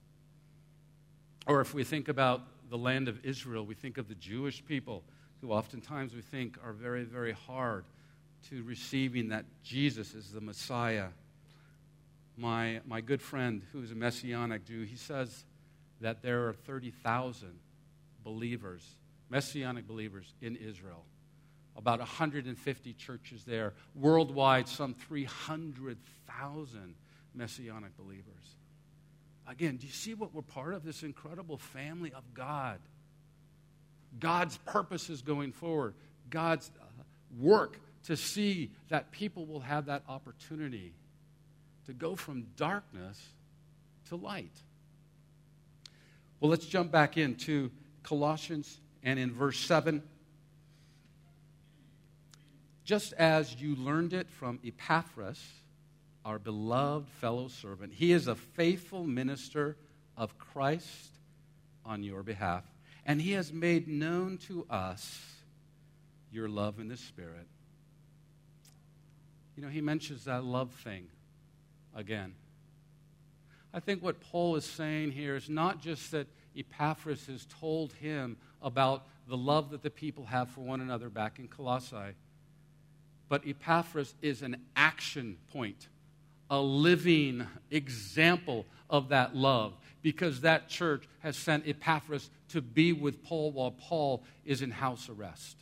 Or 1.46 1.62
if 1.62 1.74
we 1.74 1.84
think 1.84 2.08
about 2.08 2.42
the 2.70 2.78
land 2.78 3.08
of 3.08 3.24
Israel, 3.26 3.66
we 3.66 3.76
think 3.76 3.98
of 3.98 4.08
the 4.08 4.16
Jewish 4.16 4.66
people 4.66 5.04
who 5.42 5.52
oftentimes 5.52 6.16
we 6.16 6.22
think 6.22 6.58
are 6.64 6.72
very, 6.72 7.04
very 7.04 7.34
hard 7.34 7.86
to 8.50 8.64
receiving 8.64 9.30
that 9.30 9.46
Jesus 9.64 10.14
is 10.14 10.32
the 10.32 10.42
Messiah. 10.42 11.08
My, 12.38 12.82
my 12.88 13.02
good 13.02 13.22
friend, 13.22 13.62
who 13.72 13.82
is 13.82 13.92
a 13.92 13.96
Messianic 13.96 14.66
Jew, 14.66 14.84
he 14.84 14.96
says 14.96 15.46
that 16.02 16.22
there 16.22 16.48
are 16.48 16.54
30,000 16.54 17.50
believers, 18.24 18.96
Messianic 19.30 19.88
believers 19.88 20.34
in 20.42 20.56
Israel. 20.56 21.04
About 21.76 22.00
150 22.00 22.94
churches 22.94 23.44
there. 23.44 23.74
Worldwide, 23.96 24.68
some 24.68 24.94
300,000 24.94 26.96
Messianic 27.34 27.98
believers. 27.98 28.56
Again, 29.48 29.78
do 29.78 29.86
you 29.86 29.94
see 29.94 30.14
what 30.14 30.34
we're 30.34 30.42
part 30.42 30.74
of? 30.74 30.84
This 30.84 31.04
incredible 31.04 31.58
family 31.58 32.14
of 32.14 32.24
God. 32.34 32.80
God's 34.20 34.58
purposes 34.58 35.22
going 35.22 35.52
forward, 35.52 35.96
God's 36.30 36.70
uh, 36.80 37.04
work 37.40 37.80
to 38.06 38.16
see 38.16 38.72
that 38.90 39.12
people 39.12 39.46
will 39.46 39.62
have 39.62 39.86
that 39.88 40.04
opportunity 40.08 40.94
to 41.86 41.94
go 41.94 42.16
from 42.16 42.46
darkness 42.56 43.20
to 44.10 44.16
light. 44.16 44.52
Well, 46.40 46.52
let's 46.52 46.66
jump 46.66 46.92
back 46.92 47.18
into 47.18 47.72
Colossians 48.04 48.80
and 49.02 49.18
in 49.18 49.34
verse 49.34 49.60
7. 49.60 50.04
Just 52.84 53.14
as 53.14 53.56
you 53.62 53.76
learned 53.76 54.14
it 54.14 54.30
from 54.30 54.60
Epaphras, 54.66 55.42
our 56.26 56.40
beloved 56.40 57.10
fellow 57.10 57.48
servant. 57.48 57.94
He 57.94 58.12
is 58.12 58.28
a 58.28 58.36
faithful 58.36 59.04
minister 59.04 59.78
of 60.16 60.38
Christ 60.38 61.10
on 61.86 62.04
your 62.04 62.24
behalf, 62.24 62.64
and 63.06 63.22
he 63.22 63.34
has 63.34 63.52
made 63.52 63.88
known 63.88 64.38
to 64.48 64.66
us 64.70 65.22
your 66.32 66.48
love 66.48 66.80
in 66.80 66.88
the 66.88 66.98
Spirit. 66.98 67.48
You 69.56 69.64
know, 69.64 69.70
he 69.70 69.82
mentions 69.82 70.26
that 70.26 70.44
love 70.44 70.72
thing 70.72 71.08
again. 71.96 72.34
I 73.74 73.80
think 73.80 74.02
what 74.02 74.20
Paul 74.20 74.56
is 74.56 74.66
saying 74.66 75.12
here 75.12 75.36
is 75.36 75.50
not 75.50 75.82
just 75.82 76.12
that 76.12 76.28
Epaphras 76.56 77.26
has 77.28 77.46
told 77.60 77.94
him 77.94 78.38
about 78.62 79.08
the 79.28 79.38
love 79.38 79.72
that 79.72 79.82
the 79.82 79.90
people 79.90 80.26
have 80.26 80.50
for 80.50 80.62
one 80.62 80.80
another 80.80 81.10
back 81.10 81.40
in 81.40 81.48
Colossae, 81.48 82.16
but 83.30 83.46
Epaphras 83.48 84.14
is 84.22 84.42
an 84.42 84.58
action 84.76 85.38
point 85.52 85.88
a 86.50 86.60
living 86.60 87.48
example 87.72 88.66
of 88.90 89.10
that 89.10 89.36
love 89.36 89.74
because 90.02 90.42
that 90.42 90.70
church 90.70 91.08
has 91.20 91.36
sent 91.38 91.68
Epaphras 91.68 92.30
to 92.50 92.62
be 92.62 92.94
with 92.94 93.24
Paul 93.24 93.52
while 93.52 93.72
Paul 93.72 94.24
is 94.46 94.62
in 94.62 94.70
house 94.72 95.10
arrest. 95.10 95.58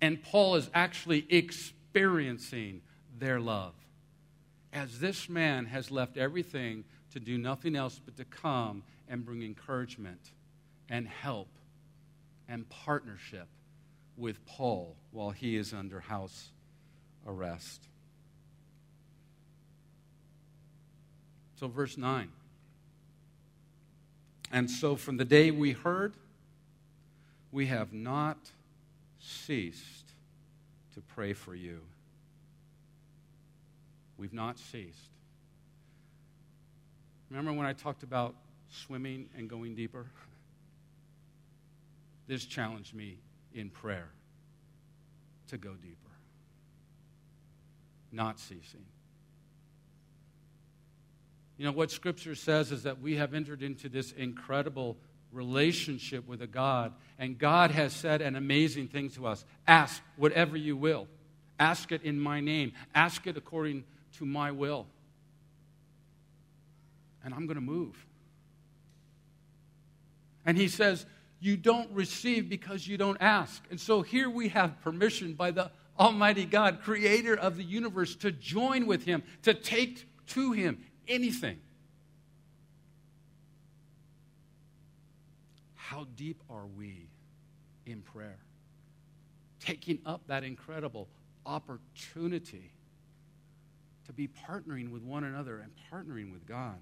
And 0.00 0.22
Paul 0.22 0.54
is 0.54 0.70
actually 0.72 1.26
experiencing 1.28 2.82
their 3.18 3.40
love. 3.40 3.74
As 4.72 5.00
this 5.00 5.28
man 5.28 5.66
has 5.66 5.90
left 5.90 6.16
everything 6.16 6.84
to 7.12 7.20
do 7.20 7.36
nothing 7.36 7.74
else 7.74 8.00
but 8.02 8.16
to 8.16 8.24
come 8.24 8.84
and 9.08 9.24
bring 9.24 9.42
encouragement 9.42 10.30
and 10.88 11.08
help 11.08 11.48
and 12.48 12.68
partnership 12.68 13.48
with 14.16 14.44
Paul 14.46 14.96
while 15.10 15.30
he 15.30 15.56
is 15.56 15.72
under 15.72 16.00
house 16.00 16.50
arrest. 17.26 17.88
So, 21.58 21.66
verse 21.66 21.96
9. 21.96 22.28
And 24.52 24.70
so, 24.70 24.94
from 24.94 25.16
the 25.16 25.24
day 25.24 25.50
we 25.50 25.72
heard, 25.72 26.14
we 27.50 27.66
have 27.66 27.92
not 27.92 28.38
ceased 29.20 30.12
to 30.94 31.00
pray 31.00 31.32
for 31.32 31.54
you. 31.54 31.80
We've 34.16 34.32
not 34.32 34.58
ceased. 34.58 35.10
Remember 37.28 37.52
when 37.52 37.66
I 37.66 37.72
talked 37.72 38.04
about 38.04 38.34
swimming 38.70 39.28
and 39.36 39.50
going 39.50 39.74
deeper? 39.74 40.06
This 42.28 42.44
challenged 42.44 42.94
me 42.94 43.18
in 43.52 43.68
prayer 43.68 44.08
to 45.48 45.58
go 45.58 45.72
deeper, 45.72 46.12
not 48.12 48.38
ceasing. 48.38 48.84
You 51.58 51.64
know, 51.64 51.72
what 51.72 51.90
Scripture 51.90 52.36
says 52.36 52.70
is 52.70 52.84
that 52.84 53.00
we 53.00 53.16
have 53.16 53.34
entered 53.34 53.62
into 53.62 53.88
this 53.88 54.12
incredible 54.12 54.96
relationship 55.32 56.26
with 56.26 56.40
a 56.40 56.46
God, 56.46 56.92
and 57.18 57.36
God 57.36 57.72
has 57.72 57.92
said 57.92 58.22
an 58.22 58.36
amazing 58.36 58.88
thing 58.88 59.10
to 59.10 59.26
us 59.26 59.44
ask 59.66 60.00
whatever 60.16 60.56
you 60.56 60.76
will. 60.76 61.08
Ask 61.58 61.90
it 61.90 62.04
in 62.04 62.20
my 62.20 62.40
name, 62.40 62.72
ask 62.94 63.26
it 63.26 63.36
according 63.36 63.84
to 64.18 64.24
my 64.24 64.52
will. 64.52 64.86
And 67.24 67.34
I'm 67.34 67.46
going 67.46 67.56
to 67.56 67.60
move. 67.60 68.06
And 70.46 70.56
He 70.56 70.68
says, 70.68 71.04
You 71.40 71.56
don't 71.56 71.90
receive 71.90 72.48
because 72.48 72.86
you 72.86 72.96
don't 72.96 73.18
ask. 73.20 73.62
And 73.68 73.80
so 73.80 74.02
here 74.02 74.30
we 74.30 74.48
have 74.50 74.80
permission 74.82 75.34
by 75.34 75.50
the 75.50 75.72
Almighty 75.98 76.44
God, 76.44 76.82
creator 76.82 77.34
of 77.34 77.56
the 77.56 77.64
universe, 77.64 78.14
to 78.16 78.30
join 78.30 78.86
with 78.86 79.04
Him, 79.04 79.24
to 79.42 79.52
take 79.52 80.06
to 80.28 80.52
Him 80.52 80.78
anything. 81.08 81.58
How 85.74 86.06
deep 86.16 86.42
are 86.50 86.66
we 86.66 87.08
in 87.86 88.02
prayer? 88.02 88.38
Taking 89.60 89.98
up 90.04 90.26
that 90.28 90.44
incredible 90.44 91.08
opportunity 91.46 92.72
to 94.06 94.12
be 94.12 94.28
partnering 94.28 94.90
with 94.90 95.02
one 95.02 95.24
another 95.24 95.58
and 95.58 95.72
partnering 95.90 96.32
with 96.32 96.46
God. 96.46 96.78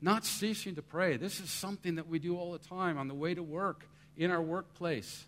Not 0.00 0.24
ceasing 0.24 0.76
to 0.76 0.82
pray. 0.82 1.16
This 1.16 1.40
is 1.40 1.50
something 1.50 1.96
that 1.96 2.08
we 2.08 2.18
do 2.18 2.38
all 2.38 2.52
the 2.52 2.58
time 2.58 2.98
on 2.98 3.08
the 3.08 3.14
way 3.14 3.34
to 3.34 3.42
work, 3.42 3.86
in 4.16 4.30
our 4.30 4.42
workplace, 4.42 5.26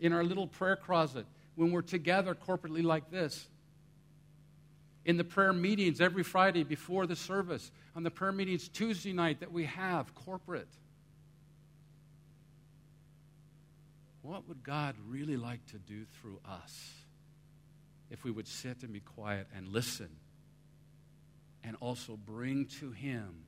in 0.00 0.12
our 0.12 0.24
little 0.24 0.46
prayer 0.46 0.76
closet, 0.76 1.26
when 1.54 1.70
we're 1.70 1.82
together 1.82 2.34
corporately 2.34 2.82
like 2.82 3.10
this 3.10 3.46
in 5.04 5.16
the 5.16 5.24
prayer 5.24 5.52
meetings 5.52 6.00
every 6.00 6.22
Friday 6.22 6.64
before 6.64 7.06
the 7.06 7.16
service, 7.16 7.70
on 7.94 8.02
the 8.02 8.10
prayer 8.10 8.32
meetings 8.32 8.68
Tuesday 8.68 9.12
night 9.12 9.40
that 9.40 9.52
we 9.52 9.64
have 9.64 10.14
corporate. 10.14 10.68
What 14.22 14.48
would 14.48 14.62
God 14.62 14.96
really 15.06 15.36
like 15.36 15.64
to 15.66 15.78
do 15.78 16.06
through 16.20 16.40
us 16.48 16.92
if 18.10 18.24
we 18.24 18.30
would 18.30 18.48
sit 18.48 18.82
and 18.82 18.92
be 18.92 19.00
quiet 19.00 19.46
and 19.54 19.68
listen 19.68 20.08
and 21.62 21.76
also 21.80 22.16
bring 22.16 22.66
to 22.80 22.90
Him 22.92 23.44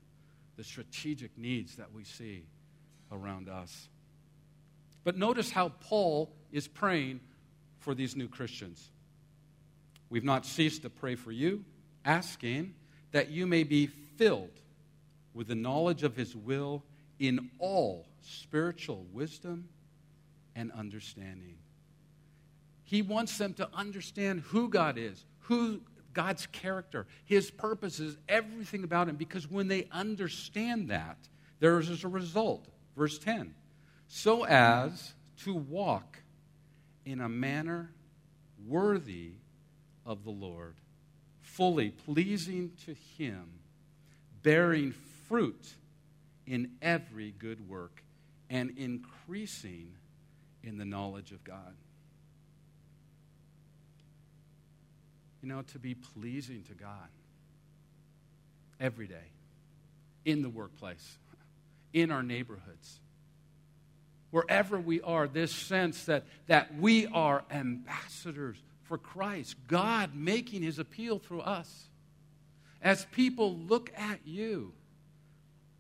the 0.57 0.65
strategic 0.65 1.39
needs 1.39 1.77
that 1.77 1.93
we 1.93 2.05
see 2.05 2.45
around 3.11 3.49
us? 3.49 3.89
But 5.03 5.17
notice 5.17 5.51
how 5.51 5.71
Paul 5.81 6.31
is 6.53 6.69
praying 6.69 7.21
for 7.79 7.95
these 7.95 8.15
new 8.15 8.29
Christians. 8.29 8.91
We've 10.11 10.25
not 10.25 10.47
ceased 10.47 10.83
to 10.83 10.91
pray 10.91 11.15
for 11.15 11.33
you, 11.33 11.65
asking 12.05 12.75
that 13.13 13.31
you 13.31 13.47
may 13.47 13.65
be 13.65 13.87
filled 13.87 14.61
with 15.35 15.49
the 15.49 15.55
knowledge 15.55 16.03
of 16.03 16.17
his 16.17 16.35
will 16.35 16.83
in 17.19 17.51
all 17.59 18.07
spiritual 18.23 19.07
wisdom 19.13 19.69
and 20.55 20.73
understanding. 20.73 21.57
He 22.85 23.03
wants 23.03 23.37
them 23.37 23.55
to 23.55 23.69
understand 23.75 24.41
who 24.47 24.69
God 24.69 24.97
is, 24.97 25.25
who 25.41 25.81
God's 26.13 26.47
character, 26.47 27.07
his 27.25 27.51
purposes, 27.51 28.17
everything 28.29 28.85
about 28.85 29.09
him, 29.09 29.17
because 29.17 29.51
when 29.51 29.69
they 29.69 29.89
understand 29.91 30.89
that, 30.89 31.19
there 31.59 31.79
is 31.79 32.05
a 32.05 32.09
result. 32.09 32.69
Verse 32.97 33.19
10 33.19 33.55
so 34.09 34.45
as 34.45 35.15
to 35.39 35.55
walk 35.55 36.23
in 37.05 37.21
a 37.21 37.29
manner 37.29 37.93
worthy 38.67 39.33
of 40.07 40.25
the 40.25 40.31
Lord, 40.31 40.77
fully 41.43 41.91
pleasing 41.91 42.73
to 42.87 42.95
Him, 43.19 43.45
bearing 44.43 44.95
fruit 45.29 45.75
in 46.47 46.71
every 46.81 47.33
good 47.33 47.69
work, 47.69 48.03
and 48.49 48.73
increasing 48.79 49.93
in 50.63 50.79
the 50.79 50.85
knowledge 50.85 51.33
of 51.33 51.43
God. 51.43 51.75
You 55.43 55.49
know, 55.49 55.63
to 55.73 55.79
be 55.79 55.95
pleasing 55.95 56.63
to 56.65 56.75
God 56.75 57.09
every 58.81 59.07
day, 59.07 59.33
in 60.25 60.43
the 60.43 60.49
workplace, 60.49 61.19
in 61.93 62.11
our 62.11 62.23
neighborhoods 62.23 63.01
wherever 64.37 64.79
we 64.79 65.01
are, 65.01 65.27
this 65.27 65.51
sense 65.51 66.05
that, 66.05 66.25
that 66.47 66.75
we 66.79 67.07
are 67.07 67.43
ambassadors 67.51 68.59
for 68.89 68.99
Christ, 68.99 69.57
God 69.69 70.15
making 70.15 70.63
his 70.63 70.79
appeal 70.79 71.19
through 71.19 71.41
us. 71.41 71.89
As 72.83 73.07
people 73.07 73.57
look 73.57 73.91
at 73.97 74.21
you, 74.25 74.73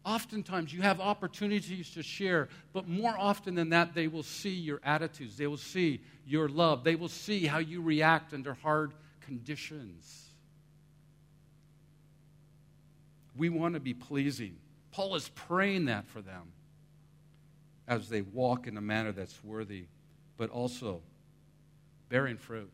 oftentimes 0.04 0.72
you 0.72 0.82
have 0.82 1.00
opportunities 1.00 1.90
to 1.92 2.02
share, 2.02 2.48
but 2.72 2.88
more 2.88 3.14
often 3.16 3.54
than 3.54 3.70
that, 3.70 3.94
they 3.94 4.08
will 4.08 4.22
see 4.22 4.54
your 4.54 4.80
attitudes, 4.84 5.36
they 5.36 5.46
will 5.46 5.56
see 5.56 6.00
your 6.26 6.48
love, 6.48 6.84
they 6.84 6.96
will 6.96 7.08
see 7.08 7.46
how 7.46 7.58
you 7.58 7.80
react 7.80 8.34
under 8.34 8.54
hard 8.54 8.92
conditions. 9.20 10.24
We 13.36 13.50
want 13.50 13.74
to 13.74 13.80
be 13.80 13.94
pleasing. 13.94 14.56
Paul 14.92 15.14
is 15.14 15.28
praying 15.28 15.84
that 15.86 16.06
for 16.06 16.22
them 16.22 16.52
as 17.86 18.08
they 18.08 18.22
walk 18.22 18.66
in 18.66 18.76
a 18.76 18.80
manner 18.80 19.12
that's 19.12 19.44
worthy, 19.44 19.84
but 20.36 20.50
also 20.50 21.02
bearing 22.08 22.38
fruit 22.38 22.70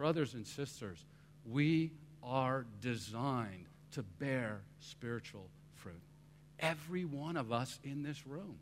brothers 0.00 0.32
and 0.32 0.46
sisters, 0.46 1.04
we 1.44 1.92
are 2.22 2.64
designed 2.80 3.66
to 3.92 4.02
bear 4.02 4.62
spiritual 4.80 5.46
fruit. 5.74 6.00
Every 6.58 7.04
one 7.04 7.36
of 7.36 7.52
us 7.52 7.78
in 7.84 8.02
this 8.02 8.26
room. 8.26 8.56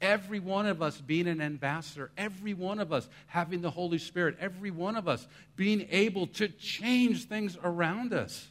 Every 0.00 0.40
one 0.40 0.64
of 0.64 0.80
us 0.80 0.98
being 1.02 1.28
an 1.28 1.42
ambassador, 1.42 2.10
every 2.16 2.54
one 2.54 2.78
of 2.78 2.94
us 2.94 3.06
having 3.26 3.60
the 3.60 3.70
Holy 3.70 3.98
Spirit, 3.98 4.38
every 4.40 4.70
one 4.70 4.96
of 4.96 5.06
us 5.06 5.28
being 5.54 5.86
able 5.90 6.28
to 6.28 6.48
change 6.48 7.26
things 7.26 7.58
around 7.62 8.14
us 8.14 8.48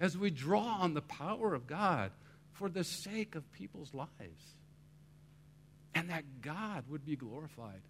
as 0.00 0.16
we 0.16 0.30
draw 0.30 0.78
on 0.80 0.94
the 0.94 1.02
power 1.02 1.52
of 1.52 1.66
God 1.66 2.10
for 2.52 2.70
the 2.70 2.84
sake 2.84 3.34
of 3.34 3.52
people's 3.52 3.92
lives. 3.92 4.54
And 5.94 6.08
that 6.08 6.24
God 6.40 6.84
would 6.88 7.04
be 7.04 7.16
glorified 7.16 7.82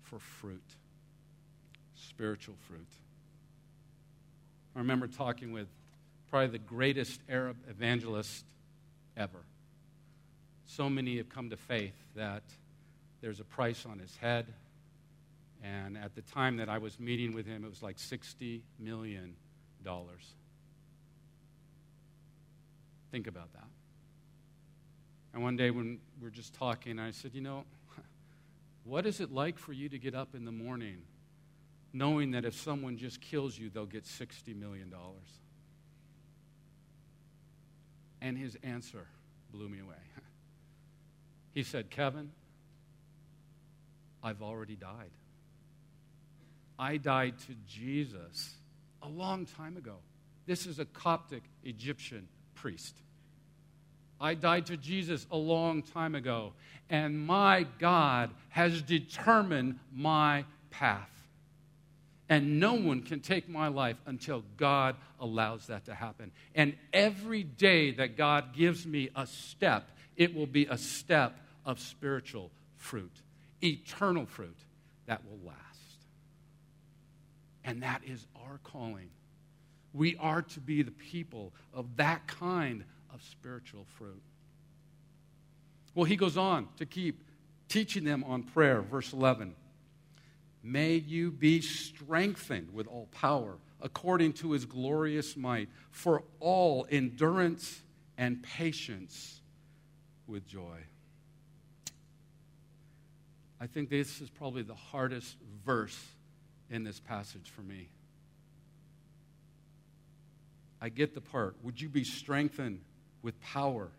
for 0.00 0.18
fruit 0.18 0.62
spiritual 2.08 2.56
fruit. 2.68 2.88
I 4.74 4.78
remember 4.78 5.06
talking 5.06 5.52
with 5.52 5.68
probably 6.30 6.48
the 6.48 6.58
greatest 6.58 7.20
Arab 7.28 7.56
evangelist 7.68 8.44
ever. 9.16 9.44
So 10.66 10.88
many 10.88 11.18
have 11.18 11.28
come 11.28 11.50
to 11.50 11.56
faith 11.56 11.94
that 12.16 12.42
there's 13.20 13.40
a 13.40 13.44
price 13.44 13.84
on 13.84 13.98
his 13.98 14.16
head. 14.16 14.46
And 15.62 15.96
at 15.96 16.14
the 16.14 16.22
time 16.22 16.56
that 16.56 16.68
I 16.68 16.78
was 16.78 16.98
meeting 16.98 17.34
with 17.34 17.46
him, 17.46 17.64
it 17.64 17.68
was 17.68 17.82
like 17.82 17.98
$60 17.98 18.62
million. 18.78 19.34
Think 23.10 23.26
about 23.26 23.52
that. 23.52 23.68
And 25.34 25.42
one 25.42 25.56
day 25.56 25.70
when 25.70 25.98
we 26.20 26.24
were 26.24 26.30
just 26.30 26.54
talking, 26.54 26.98
I 26.98 27.10
said, 27.10 27.32
You 27.34 27.40
know, 27.42 27.64
what 28.84 29.06
is 29.06 29.20
it 29.20 29.32
like 29.32 29.58
for 29.58 29.72
you 29.72 29.88
to 29.88 29.98
get 29.98 30.14
up 30.14 30.34
in 30.34 30.44
the 30.44 30.52
morning 30.52 30.98
knowing 31.92 32.30
that 32.32 32.44
if 32.44 32.54
someone 32.54 32.96
just 32.96 33.20
kills 33.20 33.58
you, 33.58 33.70
they'll 33.70 33.86
get 33.86 34.04
$60 34.04 34.56
million? 34.58 34.92
And 38.20 38.38
his 38.38 38.56
answer 38.62 39.06
blew 39.52 39.68
me 39.68 39.80
away. 39.80 39.94
He 41.54 41.64
said, 41.64 41.90
Kevin, 41.90 42.30
I've 44.22 44.40
already 44.40 44.74
died. 44.74 45.10
I 46.78 46.96
died 46.96 47.34
to 47.40 47.54
Jesus 47.68 48.54
a 49.02 49.08
long 49.08 49.44
time 49.44 49.76
ago. 49.76 49.96
This 50.46 50.66
is 50.66 50.78
a 50.78 50.84
Coptic 50.84 51.42
Egyptian 51.62 52.26
priest. 52.54 52.96
I 54.20 54.34
died 54.34 54.66
to 54.66 54.76
Jesus 54.76 55.26
a 55.30 55.36
long 55.36 55.82
time 55.82 56.14
ago, 56.14 56.52
and 56.88 57.18
my 57.18 57.66
God 57.78 58.30
has 58.50 58.80
determined 58.80 59.78
my 59.92 60.44
path. 60.70 61.10
And 62.28 62.60
no 62.60 62.74
one 62.74 63.02
can 63.02 63.20
take 63.20 63.48
my 63.48 63.68
life 63.68 63.96
until 64.06 64.42
God 64.56 64.96
allows 65.20 65.66
that 65.66 65.84
to 65.86 65.94
happen. 65.94 66.30
And 66.54 66.74
every 66.92 67.42
day 67.42 67.90
that 67.92 68.16
God 68.16 68.54
gives 68.54 68.86
me 68.86 69.10
a 69.14 69.26
step, 69.26 69.90
it 70.16 70.34
will 70.34 70.46
be 70.46 70.66
a 70.66 70.78
step 70.78 71.36
of 71.64 71.80
spiritual 71.80 72.50
fruit, 72.76 73.12
eternal 73.62 74.26
fruit 74.26 74.56
that 75.06 75.22
will 75.24 75.38
last. 75.46 75.58
And 77.64 77.82
that 77.82 78.02
is 78.06 78.26
our 78.46 78.58
calling. 78.64 79.10
We 79.92 80.16
are 80.16 80.42
to 80.42 80.60
be 80.60 80.82
the 80.82 80.90
people 80.90 81.52
of 81.74 81.96
that 81.96 82.26
kind 82.26 82.84
of 83.12 83.22
spiritual 83.22 83.84
fruit. 83.98 84.22
Well, 85.94 86.04
he 86.04 86.16
goes 86.16 86.36
on 86.36 86.68
to 86.78 86.86
keep 86.86 87.22
teaching 87.68 88.04
them 88.04 88.24
on 88.24 88.42
prayer. 88.42 88.80
Verse 88.80 89.12
11 89.12 89.54
May 90.62 90.94
you 90.94 91.30
be 91.30 91.60
strengthened 91.60 92.72
with 92.72 92.86
all 92.86 93.08
power 93.10 93.58
according 93.80 94.34
to 94.34 94.52
his 94.52 94.64
glorious 94.64 95.36
might 95.36 95.68
for 95.90 96.22
all 96.38 96.86
endurance 96.90 97.82
and 98.16 98.42
patience 98.42 99.40
with 100.26 100.46
joy. 100.46 100.78
I 103.60 103.66
think 103.66 103.90
this 103.90 104.20
is 104.20 104.30
probably 104.30 104.62
the 104.62 104.74
hardest 104.74 105.36
verse 105.64 105.98
in 106.70 106.84
this 106.84 107.00
passage 107.00 107.50
for 107.50 107.62
me. 107.62 107.88
I 110.80 110.88
get 110.88 111.14
the 111.14 111.20
part. 111.20 111.56
Would 111.62 111.80
you 111.80 111.88
be 111.88 112.02
strengthened 112.02 112.80
with 113.22 113.40
power 113.40 113.90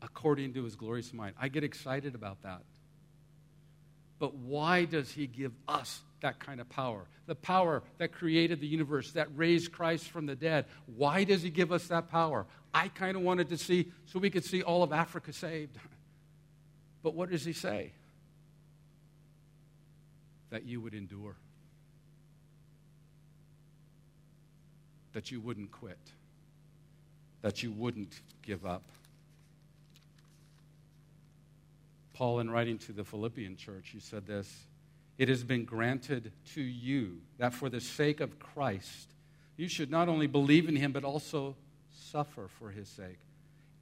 according 0.00 0.54
to 0.54 0.64
his 0.64 0.74
glorious 0.74 1.12
might? 1.12 1.34
I 1.38 1.48
get 1.48 1.64
excited 1.64 2.14
about 2.14 2.42
that. 2.42 2.62
But 4.24 4.36
why 4.36 4.86
does 4.86 5.12
he 5.12 5.26
give 5.26 5.52
us 5.68 6.00
that 6.22 6.38
kind 6.38 6.58
of 6.58 6.66
power? 6.70 7.04
The 7.26 7.34
power 7.34 7.82
that 7.98 8.10
created 8.10 8.58
the 8.58 8.66
universe, 8.66 9.10
that 9.10 9.28
raised 9.36 9.70
Christ 9.70 10.08
from 10.08 10.24
the 10.24 10.34
dead. 10.34 10.64
Why 10.96 11.24
does 11.24 11.42
he 11.42 11.50
give 11.50 11.70
us 11.72 11.88
that 11.88 12.10
power? 12.10 12.46
I 12.72 12.88
kind 12.88 13.18
of 13.18 13.22
wanted 13.22 13.50
to 13.50 13.58
see 13.58 13.92
so 14.06 14.18
we 14.18 14.30
could 14.30 14.42
see 14.42 14.62
all 14.62 14.82
of 14.82 14.92
Africa 14.92 15.32
saved. 15.34 15.76
But 17.02 17.14
what 17.14 17.30
does 17.30 17.44
he 17.44 17.52
say? 17.52 17.92
That 20.48 20.64
you 20.64 20.80
would 20.80 20.94
endure. 20.94 21.36
that 25.12 25.30
you 25.30 25.38
wouldn't 25.38 25.70
quit, 25.70 25.98
that 27.42 27.62
you 27.62 27.70
wouldn't 27.70 28.22
give 28.40 28.64
up. 28.64 28.82
Paul, 32.14 32.40
in 32.40 32.48
writing 32.48 32.78
to 32.78 32.92
the 32.92 33.04
Philippian 33.04 33.56
church, 33.56 33.90
he 33.90 34.00
said 34.00 34.26
this 34.26 34.50
It 35.18 35.28
has 35.28 35.44
been 35.44 35.64
granted 35.64 36.32
to 36.54 36.62
you 36.62 37.20
that 37.38 37.52
for 37.52 37.68
the 37.68 37.80
sake 37.80 38.20
of 38.20 38.38
Christ, 38.38 39.12
you 39.56 39.68
should 39.68 39.90
not 39.90 40.08
only 40.08 40.26
believe 40.26 40.68
in 40.68 40.76
him, 40.76 40.92
but 40.92 41.04
also 41.04 41.56
suffer 41.92 42.48
for 42.48 42.70
his 42.70 42.88
sake, 42.88 43.18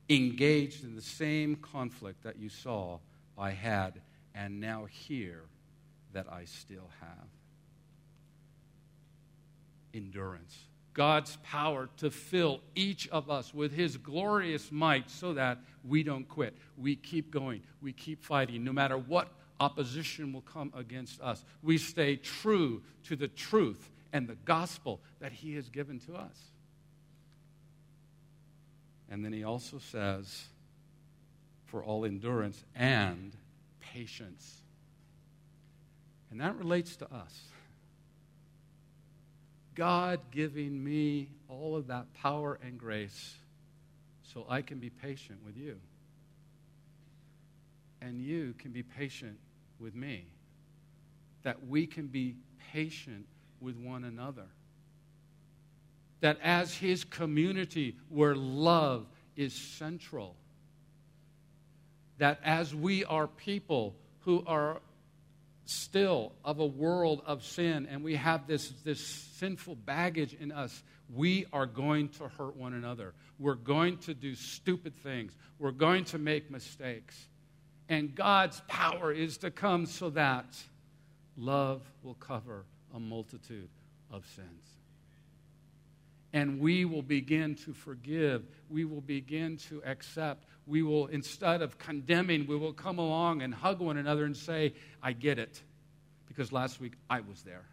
engaged 0.08 0.82
in 0.82 0.96
the 0.96 1.02
same 1.02 1.56
conflict 1.56 2.24
that 2.24 2.38
you 2.38 2.48
saw 2.48 2.98
I 3.38 3.50
had 3.50 4.00
and 4.34 4.60
now 4.60 4.86
hear 4.86 5.42
that 6.12 6.26
I 6.30 6.44
still 6.46 6.90
have. 7.00 7.28
Endurance 9.94 10.56
God's 10.94 11.38
power 11.42 11.88
to 11.98 12.10
fill 12.10 12.60
each 12.74 13.08
of 13.08 13.30
us 13.30 13.54
with 13.54 13.72
His 13.72 13.96
glorious 13.96 14.70
might 14.70 15.10
so 15.10 15.34
that 15.34 15.58
we 15.84 16.02
don't 16.02 16.28
quit. 16.28 16.56
We 16.76 16.96
keep 16.96 17.30
going. 17.30 17.62
We 17.80 17.92
keep 17.92 18.22
fighting. 18.22 18.62
No 18.64 18.72
matter 18.72 18.98
what 18.98 19.28
opposition 19.58 20.32
will 20.32 20.42
come 20.42 20.72
against 20.76 21.20
us, 21.20 21.44
we 21.62 21.78
stay 21.78 22.16
true 22.16 22.82
to 23.04 23.16
the 23.16 23.28
truth 23.28 23.90
and 24.12 24.28
the 24.28 24.36
gospel 24.44 25.00
that 25.20 25.32
He 25.32 25.54
has 25.54 25.68
given 25.68 25.98
to 26.00 26.14
us. 26.14 26.36
And 29.08 29.24
then 29.24 29.32
He 29.32 29.44
also 29.44 29.78
says, 29.78 30.44
for 31.66 31.82
all 31.82 32.04
endurance 32.04 32.62
and 32.74 33.34
patience. 33.80 34.60
And 36.30 36.40
that 36.40 36.54
relates 36.56 36.96
to 36.96 37.06
us. 37.06 37.40
God 39.74 40.20
giving 40.30 40.82
me 40.82 41.28
all 41.48 41.76
of 41.76 41.86
that 41.88 42.12
power 42.14 42.58
and 42.62 42.78
grace 42.78 43.36
so 44.32 44.46
I 44.48 44.62
can 44.62 44.78
be 44.78 44.90
patient 44.90 45.38
with 45.44 45.56
you. 45.56 45.76
And 48.00 48.20
you 48.20 48.54
can 48.58 48.72
be 48.72 48.82
patient 48.82 49.38
with 49.78 49.94
me. 49.94 50.26
That 51.42 51.66
we 51.66 51.86
can 51.86 52.06
be 52.06 52.36
patient 52.72 53.26
with 53.60 53.76
one 53.76 54.04
another. 54.04 54.46
That 56.20 56.38
as 56.42 56.74
His 56.74 57.04
community 57.04 57.96
where 58.08 58.34
love 58.34 59.06
is 59.36 59.54
central, 59.54 60.36
that 62.18 62.40
as 62.44 62.74
we 62.74 63.04
are 63.04 63.26
people 63.26 63.94
who 64.20 64.44
are 64.46 64.80
still 65.64 66.32
of 66.44 66.58
a 66.58 66.66
world 66.66 67.22
of 67.26 67.44
sin 67.44 67.86
and 67.90 68.02
we 68.02 68.16
have 68.16 68.46
this, 68.46 68.70
this 68.84 69.04
sinful 69.04 69.76
baggage 69.76 70.34
in 70.34 70.52
us, 70.52 70.82
we 71.12 71.46
are 71.52 71.66
going 71.66 72.08
to 72.10 72.28
hurt 72.28 72.56
one 72.56 72.74
another. 72.74 73.14
We're 73.38 73.54
going 73.54 73.98
to 73.98 74.14
do 74.14 74.34
stupid 74.34 74.94
things. 74.94 75.36
We're 75.58 75.72
going 75.72 76.04
to 76.06 76.18
make 76.18 76.50
mistakes. 76.50 77.28
And 77.88 78.14
God's 78.14 78.60
power 78.68 79.12
is 79.12 79.38
to 79.38 79.50
come 79.50 79.86
so 79.86 80.10
that 80.10 80.46
love 81.36 81.82
will 82.02 82.14
cover 82.14 82.64
a 82.94 83.00
multitude 83.00 83.68
of 84.10 84.24
sins. 84.34 84.48
And 86.32 86.60
we 86.60 86.84
will 86.84 87.02
begin 87.02 87.56
to 87.66 87.74
forgive. 87.74 88.44
We 88.70 88.84
will 88.84 89.02
begin 89.02 89.58
to 89.68 89.82
accept 89.84 90.46
we 90.66 90.82
will, 90.82 91.06
instead 91.06 91.62
of 91.62 91.78
condemning, 91.78 92.46
we 92.46 92.56
will 92.56 92.72
come 92.72 92.98
along 92.98 93.42
and 93.42 93.52
hug 93.52 93.80
one 93.80 93.96
another 93.96 94.24
and 94.24 94.36
say, 94.36 94.74
I 95.02 95.12
get 95.12 95.38
it, 95.38 95.60
because 96.28 96.52
last 96.52 96.80
week 96.80 96.92
I 97.10 97.20
was 97.20 97.42
there. 97.42 97.64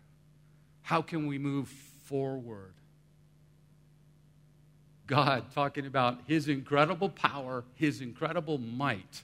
How 0.81 1.01
can 1.01 1.27
we 1.27 1.37
move 1.37 1.67
forward? 2.03 2.73
God 5.05 5.51
talking 5.53 5.85
about 5.85 6.19
His 6.27 6.47
incredible 6.47 7.09
power, 7.09 7.63
His 7.75 8.01
incredible 8.01 8.57
might, 8.57 9.23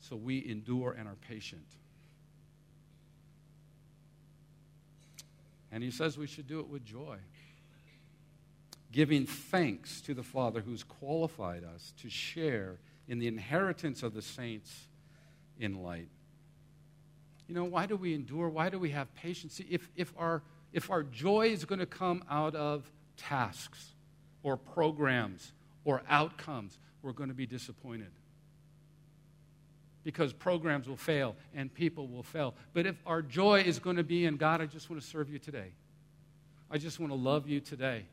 so 0.00 0.16
we 0.16 0.46
endure 0.46 0.94
and 0.98 1.08
are 1.08 1.16
patient. 1.28 1.66
And 5.72 5.82
He 5.82 5.90
says 5.90 6.18
we 6.18 6.26
should 6.26 6.46
do 6.46 6.60
it 6.60 6.68
with 6.68 6.84
joy 6.84 7.16
giving 8.92 9.26
thanks 9.26 10.00
to 10.02 10.14
the 10.14 10.22
Father 10.22 10.60
who's 10.60 10.82
qualified 10.82 11.64
us 11.64 11.92
to 12.02 12.08
share 12.08 12.78
in 13.08 13.18
the 13.18 13.26
inheritance 13.26 14.02
of 14.02 14.14
the 14.14 14.22
saints 14.22 14.86
in 15.58 15.82
light. 15.82 16.08
You 17.48 17.54
know, 17.54 17.64
why 17.64 17.86
do 17.86 17.96
we 17.96 18.14
endure? 18.14 18.48
Why 18.48 18.68
do 18.68 18.78
we 18.78 18.90
have 18.90 19.14
patience? 19.14 19.60
If, 19.70 19.88
if, 19.96 20.12
our, 20.16 20.42
if 20.72 20.90
our 20.90 21.02
joy 21.02 21.48
is 21.48 21.64
going 21.64 21.78
to 21.78 21.86
come 21.86 22.24
out 22.30 22.54
of 22.54 22.90
tasks 23.16 23.92
or 24.42 24.56
programs 24.56 25.52
or 25.84 26.02
outcomes, 26.08 26.78
we're 27.02 27.12
going 27.12 27.28
to 27.28 27.34
be 27.34 27.46
disappointed. 27.46 28.10
Because 30.02 30.32
programs 30.32 30.88
will 30.88 30.96
fail 30.96 31.36
and 31.54 31.72
people 31.72 32.08
will 32.08 32.22
fail. 32.22 32.54
But 32.72 32.86
if 32.86 32.96
our 33.06 33.22
joy 33.22 33.62
is 33.62 33.78
going 33.78 33.96
to 33.96 34.04
be 34.04 34.24
in 34.24 34.36
God, 34.36 34.60
I 34.60 34.66
just 34.66 34.90
want 34.90 35.02
to 35.02 35.06
serve 35.06 35.28
you 35.28 35.38
today. 35.38 35.72
I 36.70 36.78
just 36.78 36.98
want 36.98 37.12
to 37.12 37.16
love 37.16 37.48
you 37.48 37.60
today. 37.60 38.06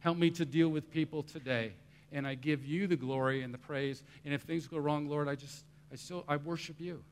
Help 0.00 0.18
me 0.18 0.30
to 0.30 0.44
deal 0.44 0.68
with 0.68 0.90
people 0.90 1.22
today. 1.22 1.72
And 2.12 2.26
I 2.26 2.34
give 2.34 2.66
you 2.66 2.86
the 2.86 2.96
glory 2.96 3.42
and 3.42 3.54
the 3.54 3.58
praise. 3.58 4.02
And 4.24 4.34
if 4.34 4.42
things 4.42 4.66
go 4.66 4.78
wrong, 4.78 5.08
Lord, 5.08 5.28
I 5.28 5.36
just, 5.36 5.64
I 5.92 5.96
still, 5.96 6.24
I 6.26 6.36
worship 6.36 6.80
you. 6.80 7.02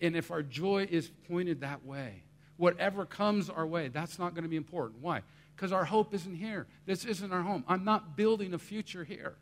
And 0.00 0.16
if 0.16 0.30
our 0.30 0.42
joy 0.42 0.88
is 0.90 1.10
pointed 1.28 1.60
that 1.60 1.84
way, 1.84 2.24
whatever 2.56 3.06
comes 3.06 3.48
our 3.48 3.66
way, 3.66 3.88
that's 3.88 4.18
not 4.18 4.34
going 4.34 4.42
to 4.42 4.48
be 4.48 4.56
important. 4.56 5.00
Why? 5.00 5.22
Because 5.54 5.70
our 5.70 5.84
hope 5.84 6.12
isn't 6.12 6.34
here. 6.34 6.66
This 6.86 7.04
isn't 7.04 7.32
our 7.32 7.42
home. 7.42 7.64
I'm 7.68 7.84
not 7.84 8.16
building 8.16 8.52
a 8.54 8.58
future 8.58 9.04
here. 9.04 9.36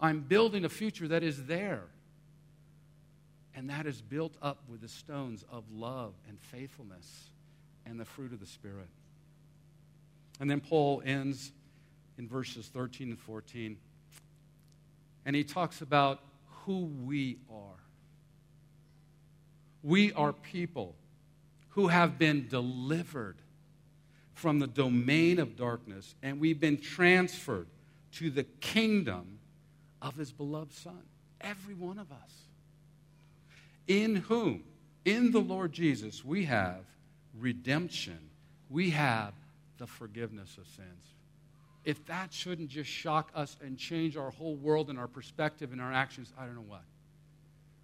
I'm 0.00 0.20
building 0.20 0.64
a 0.64 0.68
future 0.68 1.08
that 1.08 1.22
is 1.22 1.46
there. 1.46 1.82
And 3.56 3.68
that 3.70 3.86
is 3.86 4.00
built 4.00 4.34
up 4.40 4.58
with 4.68 4.80
the 4.82 4.88
stones 4.88 5.44
of 5.50 5.64
love 5.72 6.14
and 6.28 6.38
faithfulness 6.40 7.30
and 7.84 7.98
the 7.98 8.04
fruit 8.04 8.32
of 8.32 8.38
the 8.38 8.46
Spirit. 8.46 8.88
And 10.40 10.50
then 10.50 10.60
Paul 10.60 11.02
ends 11.04 11.52
in 12.18 12.26
verses 12.26 12.66
13 12.68 13.10
and 13.10 13.18
14, 13.18 13.76
and 15.26 15.36
he 15.36 15.44
talks 15.44 15.82
about 15.82 16.20
who 16.64 16.86
we 17.04 17.38
are. 17.50 17.78
We 19.82 20.12
are 20.14 20.32
people 20.32 20.96
who 21.70 21.88
have 21.88 22.18
been 22.18 22.48
delivered 22.48 23.36
from 24.34 24.58
the 24.58 24.66
domain 24.66 25.38
of 25.38 25.56
darkness, 25.56 26.14
and 26.22 26.40
we've 26.40 26.60
been 26.60 26.78
transferred 26.78 27.66
to 28.12 28.30
the 28.30 28.44
kingdom 28.44 29.38
of 30.00 30.16
his 30.16 30.32
beloved 30.32 30.72
Son. 30.72 31.02
Every 31.40 31.74
one 31.74 31.98
of 31.98 32.10
us. 32.10 32.32
In 33.86 34.16
whom, 34.16 34.64
in 35.04 35.32
the 35.32 35.40
Lord 35.40 35.72
Jesus, 35.72 36.24
we 36.24 36.44
have 36.44 36.84
redemption, 37.38 38.18
we 38.68 38.90
have 38.90 39.34
the 39.80 39.86
forgiveness 39.86 40.56
of 40.58 40.66
sins. 40.68 41.14
If 41.84 42.06
that 42.06 42.32
shouldn't 42.32 42.68
just 42.68 42.90
shock 42.90 43.30
us 43.34 43.56
and 43.62 43.76
change 43.76 44.16
our 44.16 44.30
whole 44.30 44.54
world 44.54 44.90
and 44.90 44.98
our 44.98 45.08
perspective 45.08 45.72
and 45.72 45.80
our 45.80 45.92
actions, 45.92 46.32
I 46.38 46.44
don't 46.44 46.54
know 46.54 46.60
what. 46.60 46.84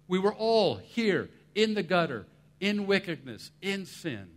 We 0.07 0.19
were 0.19 0.33
all 0.33 0.75
here 0.77 1.29
in 1.55 1.73
the 1.73 1.83
gutter, 1.83 2.27
in 2.59 2.87
wickedness, 2.87 3.51
in 3.61 3.85
sin. 3.85 4.29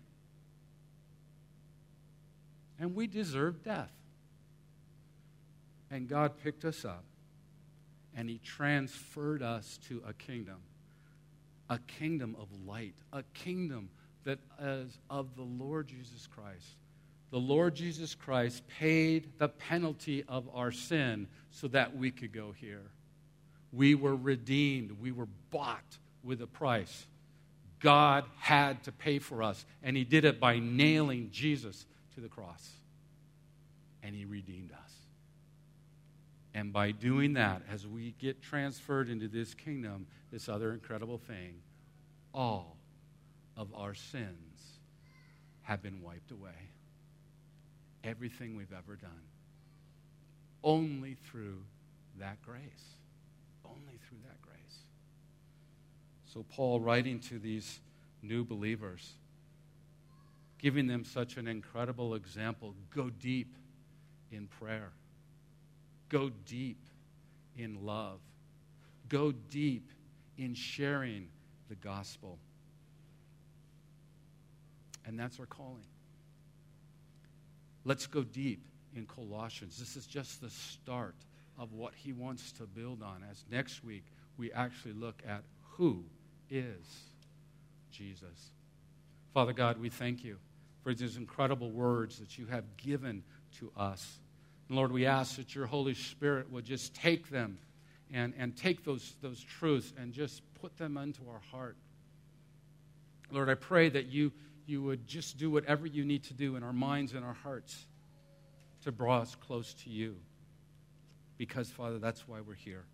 And 2.80 2.96
we 2.96 3.06
deserved 3.06 3.64
death. 3.64 3.92
And 5.90 6.08
God 6.08 6.32
picked 6.42 6.64
us 6.64 6.84
up 6.84 7.04
and 8.16 8.28
He 8.28 8.38
transferred 8.38 9.42
us 9.42 9.78
to 9.88 10.02
a 10.06 10.14
kingdom, 10.14 10.56
a 11.68 11.78
kingdom 11.78 12.34
of 12.40 12.48
light, 12.66 12.94
a 13.12 13.22
kingdom 13.34 13.90
that 14.24 14.38
is 14.60 14.98
of 15.10 15.36
the 15.36 15.42
Lord 15.42 15.88
Jesus 15.88 16.26
Christ. 16.26 16.76
The 17.30 17.38
Lord 17.38 17.74
Jesus 17.74 18.14
Christ 18.14 18.62
paid 18.78 19.38
the 19.38 19.48
penalty 19.48 20.24
of 20.28 20.48
our 20.52 20.72
sin 20.72 21.28
so 21.50 21.68
that 21.68 21.96
we 21.96 22.10
could 22.10 22.32
go 22.32 22.52
here. 22.52 22.82
We 23.72 23.94
were 23.94 24.16
redeemed, 24.16 24.92
we 25.00 25.12
were 25.12 25.28
bought 25.50 25.98
with 26.24 26.42
a 26.42 26.46
price. 26.46 27.06
God 27.78 28.24
had 28.38 28.82
to 28.84 28.92
pay 28.92 29.18
for 29.20 29.42
us, 29.42 29.64
and 29.82 29.96
He 29.96 30.04
did 30.04 30.24
it 30.24 30.40
by 30.40 30.58
nailing 30.58 31.30
Jesus 31.30 31.86
to 32.14 32.20
the 32.20 32.28
cross. 32.28 32.68
And 34.02 34.14
He 34.14 34.24
redeemed 34.24 34.72
us. 34.72 34.92
And 36.52 36.72
by 36.72 36.90
doing 36.90 37.34
that, 37.34 37.62
as 37.70 37.86
we 37.86 38.14
get 38.18 38.42
transferred 38.42 39.08
into 39.08 39.28
this 39.28 39.54
kingdom, 39.54 40.06
this 40.32 40.48
other 40.48 40.72
incredible 40.72 41.18
thing, 41.18 41.54
all 42.34 42.76
of 43.56 43.72
our 43.74 43.94
sins 43.94 44.80
have 45.62 45.80
been 45.80 46.02
wiped 46.02 46.32
away. 46.32 46.69
Everything 48.04 48.56
we've 48.56 48.72
ever 48.72 48.96
done. 48.96 49.10
Only 50.62 51.14
through 51.14 51.62
that 52.18 52.40
grace. 52.42 52.96
Only 53.64 53.98
through 54.08 54.18
that 54.26 54.40
grace. 54.42 54.78
So, 56.32 56.44
Paul, 56.48 56.80
writing 56.80 57.18
to 57.20 57.38
these 57.38 57.80
new 58.22 58.44
believers, 58.44 59.14
giving 60.58 60.86
them 60.86 61.04
such 61.04 61.36
an 61.36 61.48
incredible 61.48 62.14
example, 62.14 62.74
go 62.94 63.10
deep 63.10 63.56
in 64.30 64.46
prayer 64.46 64.92
Go 66.10 66.30
deep 66.44 66.84
in 67.56 67.86
love. 67.86 68.18
Go 69.08 69.32
deep 69.32 69.90
in 70.36 70.54
sharing 70.54 71.28
the 71.68 71.76
gospel. 71.76 72.38
And 75.06 75.18
that's 75.18 75.40
our 75.40 75.46
calling. 75.46 75.86
Let's 77.90 78.06
go 78.06 78.22
deep 78.22 78.62
in 78.94 79.04
Colossians. 79.04 79.76
This 79.76 79.96
is 79.96 80.06
just 80.06 80.40
the 80.40 80.48
start 80.48 81.16
of 81.58 81.72
what 81.72 81.92
he 81.92 82.12
wants 82.12 82.52
to 82.52 82.62
build 82.62 83.02
on. 83.02 83.24
As 83.28 83.44
next 83.50 83.82
week, 83.82 84.04
we 84.36 84.52
actually 84.52 84.92
look 84.92 85.20
at 85.26 85.42
who 85.72 86.04
is 86.48 86.86
Jesus. 87.90 88.52
Father 89.34 89.52
God, 89.52 89.76
we 89.76 89.88
thank 89.88 90.22
you 90.22 90.38
for 90.84 90.94
these 90.94 91.16
incredible 91.16 91.72
words 91.72 92.20
that 92.20 92.38
you 92.38 92.46
have 92.46 92.76
given 92.76 93.24
to 93.58 93.72
us. 93.76 94.20
And 94.68 94.76
Lord, 94.76 94.92
we 94.92 95.04
ask 95.04 95.34
that 95.34 95.56
your 95.56 95.66
Holy 95.66 95.94
Spirit 95.94 96.48
would 96.48 96.66
just 96.66 96.94
take 96.94 97.28
them 97.28 97.58
and, 98.12 98.32
and 98.38 98.56
take 98.56 98.84
those, 98.84 99.16
those 99.20 99.42
truths 99.42 99.92
and 99.98 100.12
just 100.12 100.42
put 100.60 100.78
them 100.78 100.96
into 100.96 101.22
our 101.28 101.42
heart. 101.50 101.76
Lord, 103.32 103.48
I 103.48 103.54
pray 103.54 103.88
that 103.88 104.06
you, 104.06 104.30
you 104.70 104.82
would 104.82 105.06
just 105.06 105.36
do 105.36 105.50
whatever 105.50 105.86
you 105.86 106.04
need 106.04 106.24
to 106.24 106.34
do 106.34 106.56
in 106.56 106.62
our 106.62 106.72
minds 106.72 107.12
and 107.12 107.24
our 107.24 107.34
hearts 107.34 107.86
to 108.84 108.90
draw 108.90 109.20
us 109.20 109.34
close 109.34 109.74
to 109.74 109.90
you. 109.90 110.16
Because, 111.36 111.68
Father, 111.68 111.98
that's 111.98 112.26
why 112.28 112.40
we're 112.40 112.54
here. 112.54 112.84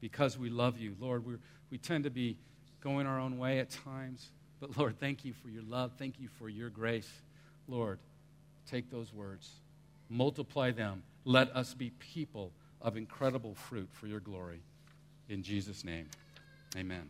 Because 0.00 0.38
we 0.38 0.50
love 0.50 0.78
you. 0.78 0.96
Lord, 0.98 1.24
we 1.26 1.34
we 1.70 1.78
tend 1.78 2.04
to 2.04 2.10
be 2.10 2.38
going 2.80 3.06
our 3.06 3.20
own 3.20 3.38
way 3.38 3.58
at 3.58 3.70
times. 3.70 4.30
But, 4.60 4.78
Lord, 4.78 4.98
thank 4.98 5.24
you 5.24 5.34
for 5.34 5.48
your 5.50 5.64
love. 5.64 5.92
Thank 5.98 6.18
you 6.18 6.28
for 6.38 6.48
your 6.48 6.70
grace. 6.70 7.10
Lord, 7.68 7.98
take 8.70 8.90
those 8.90 9.12
words, 9.12 9.50
multiply 10.08 10.70
them 10.70 11.02
let 11.26 11.54
us 11.56 11.74
be 11.74 11.90
people 11.90 12.52
of 12.80 12.96
incredible 12.96 13.54
fruit 13.54 13.88
for 13.92 14.06
your 14.06 14.20
glory. 14.20 14.60
In 15.28 15.42
Jesus' 15.42 15.84
name, 15.84 16.08
amen. 16.76 17.08